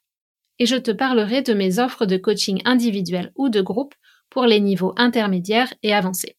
Et 0.57 0.65
je 0.65 0.75
te 0.75 0.91
parlerai 0.91 1.41
de 1.41 1.53
mes 1.53 1.79
offres 1.79 2.05
de 2.05 2.17
coaching 2.17 2.61
individuel 2.65 3.31
ou 3.35 3.49
de 3.49 3.61
groupe 3.61 3.93
pour 4.29 4.45
les 4.45 4.59
niveaux 4.59 4.93
intermédiaires 4.97 5.73
et 5.83 5.93
avancés. 5.93 6.37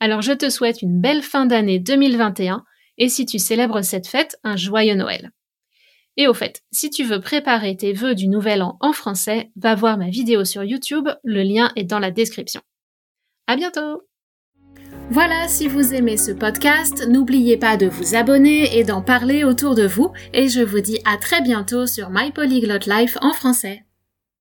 Alors 0.00 0.22
je 0.22 0.32
te 0.32 0.48
souhaite 0.48 0.82
une 0.82 1.00
belle 1.00 1.22
fin 1.22 1.46
d'année 1.46 1.78
2021 1.78 2.64
et 2.98 3.08
si 3.08 3.26
tu 3.26 3.38
célèbres 3.38 3.82
cette 3.82 4.06
fête, 4.06 4.38
un 4.44 4.56
joyeux 4.56 4.94
Noël. 4.94 5.30
Et 6.16 6.26
au 6.26 6.34
fait, 6.34 6.62
si 6.70 6.90
tu 6.90 7.04
veux 7.04 7.20
préparer 7.20 7.76
tes 7.76 7.92
vœux 7.92 8.14
du 8.14 8.28
nouvel 8.28 8.62
an 8.62 8.76
en 8.80 8.92
français, 8.92 9.50
va 9.56 9.74
voir 9.74 9.96
ma 9.96 10.08
vidéo 10.08 10.44
sur 10.44 10.64
YouTube, 10.64 11.08
le 11.24 11.42
lien 11.42 11.70
est 11.76 11.84
dans 11.84 11.98
la 11.98 12.10
description. 12.10 12.60
À 13.46 13.56
bientôt! 13.56 14.02
Voilà, 15.10 15.48
si 15.48 15.66
vous 15.66 15.94
aimez 15.94 16.16
ce 16.16 16.30
podcast, 16.30 17.06
n'oubliez 17.08 17.56
pas 17.56 17.76
de 17.76 17.86
vous 17.86 18.14
abonner 18.14 18.78
et 18.78 18.84
d'en 18.84 19.02
parler 19.02 19.44
autour 19.44 19.74
de 19.74 19.86
vous, 19.86 20.12
et 20.32 20.48
je 20.48 20.60
vous 20.60 20.80
dis 20.80 21.00
à 21.04 21.16
très 21.16 21.42
bientôt 21.42 21.86
sur 21.86 22.10
My 22.10 22.30
Polyglot 22.32 22.86
Life 22.86 23.16
en 23.20 23.32
français. 23.32 23.82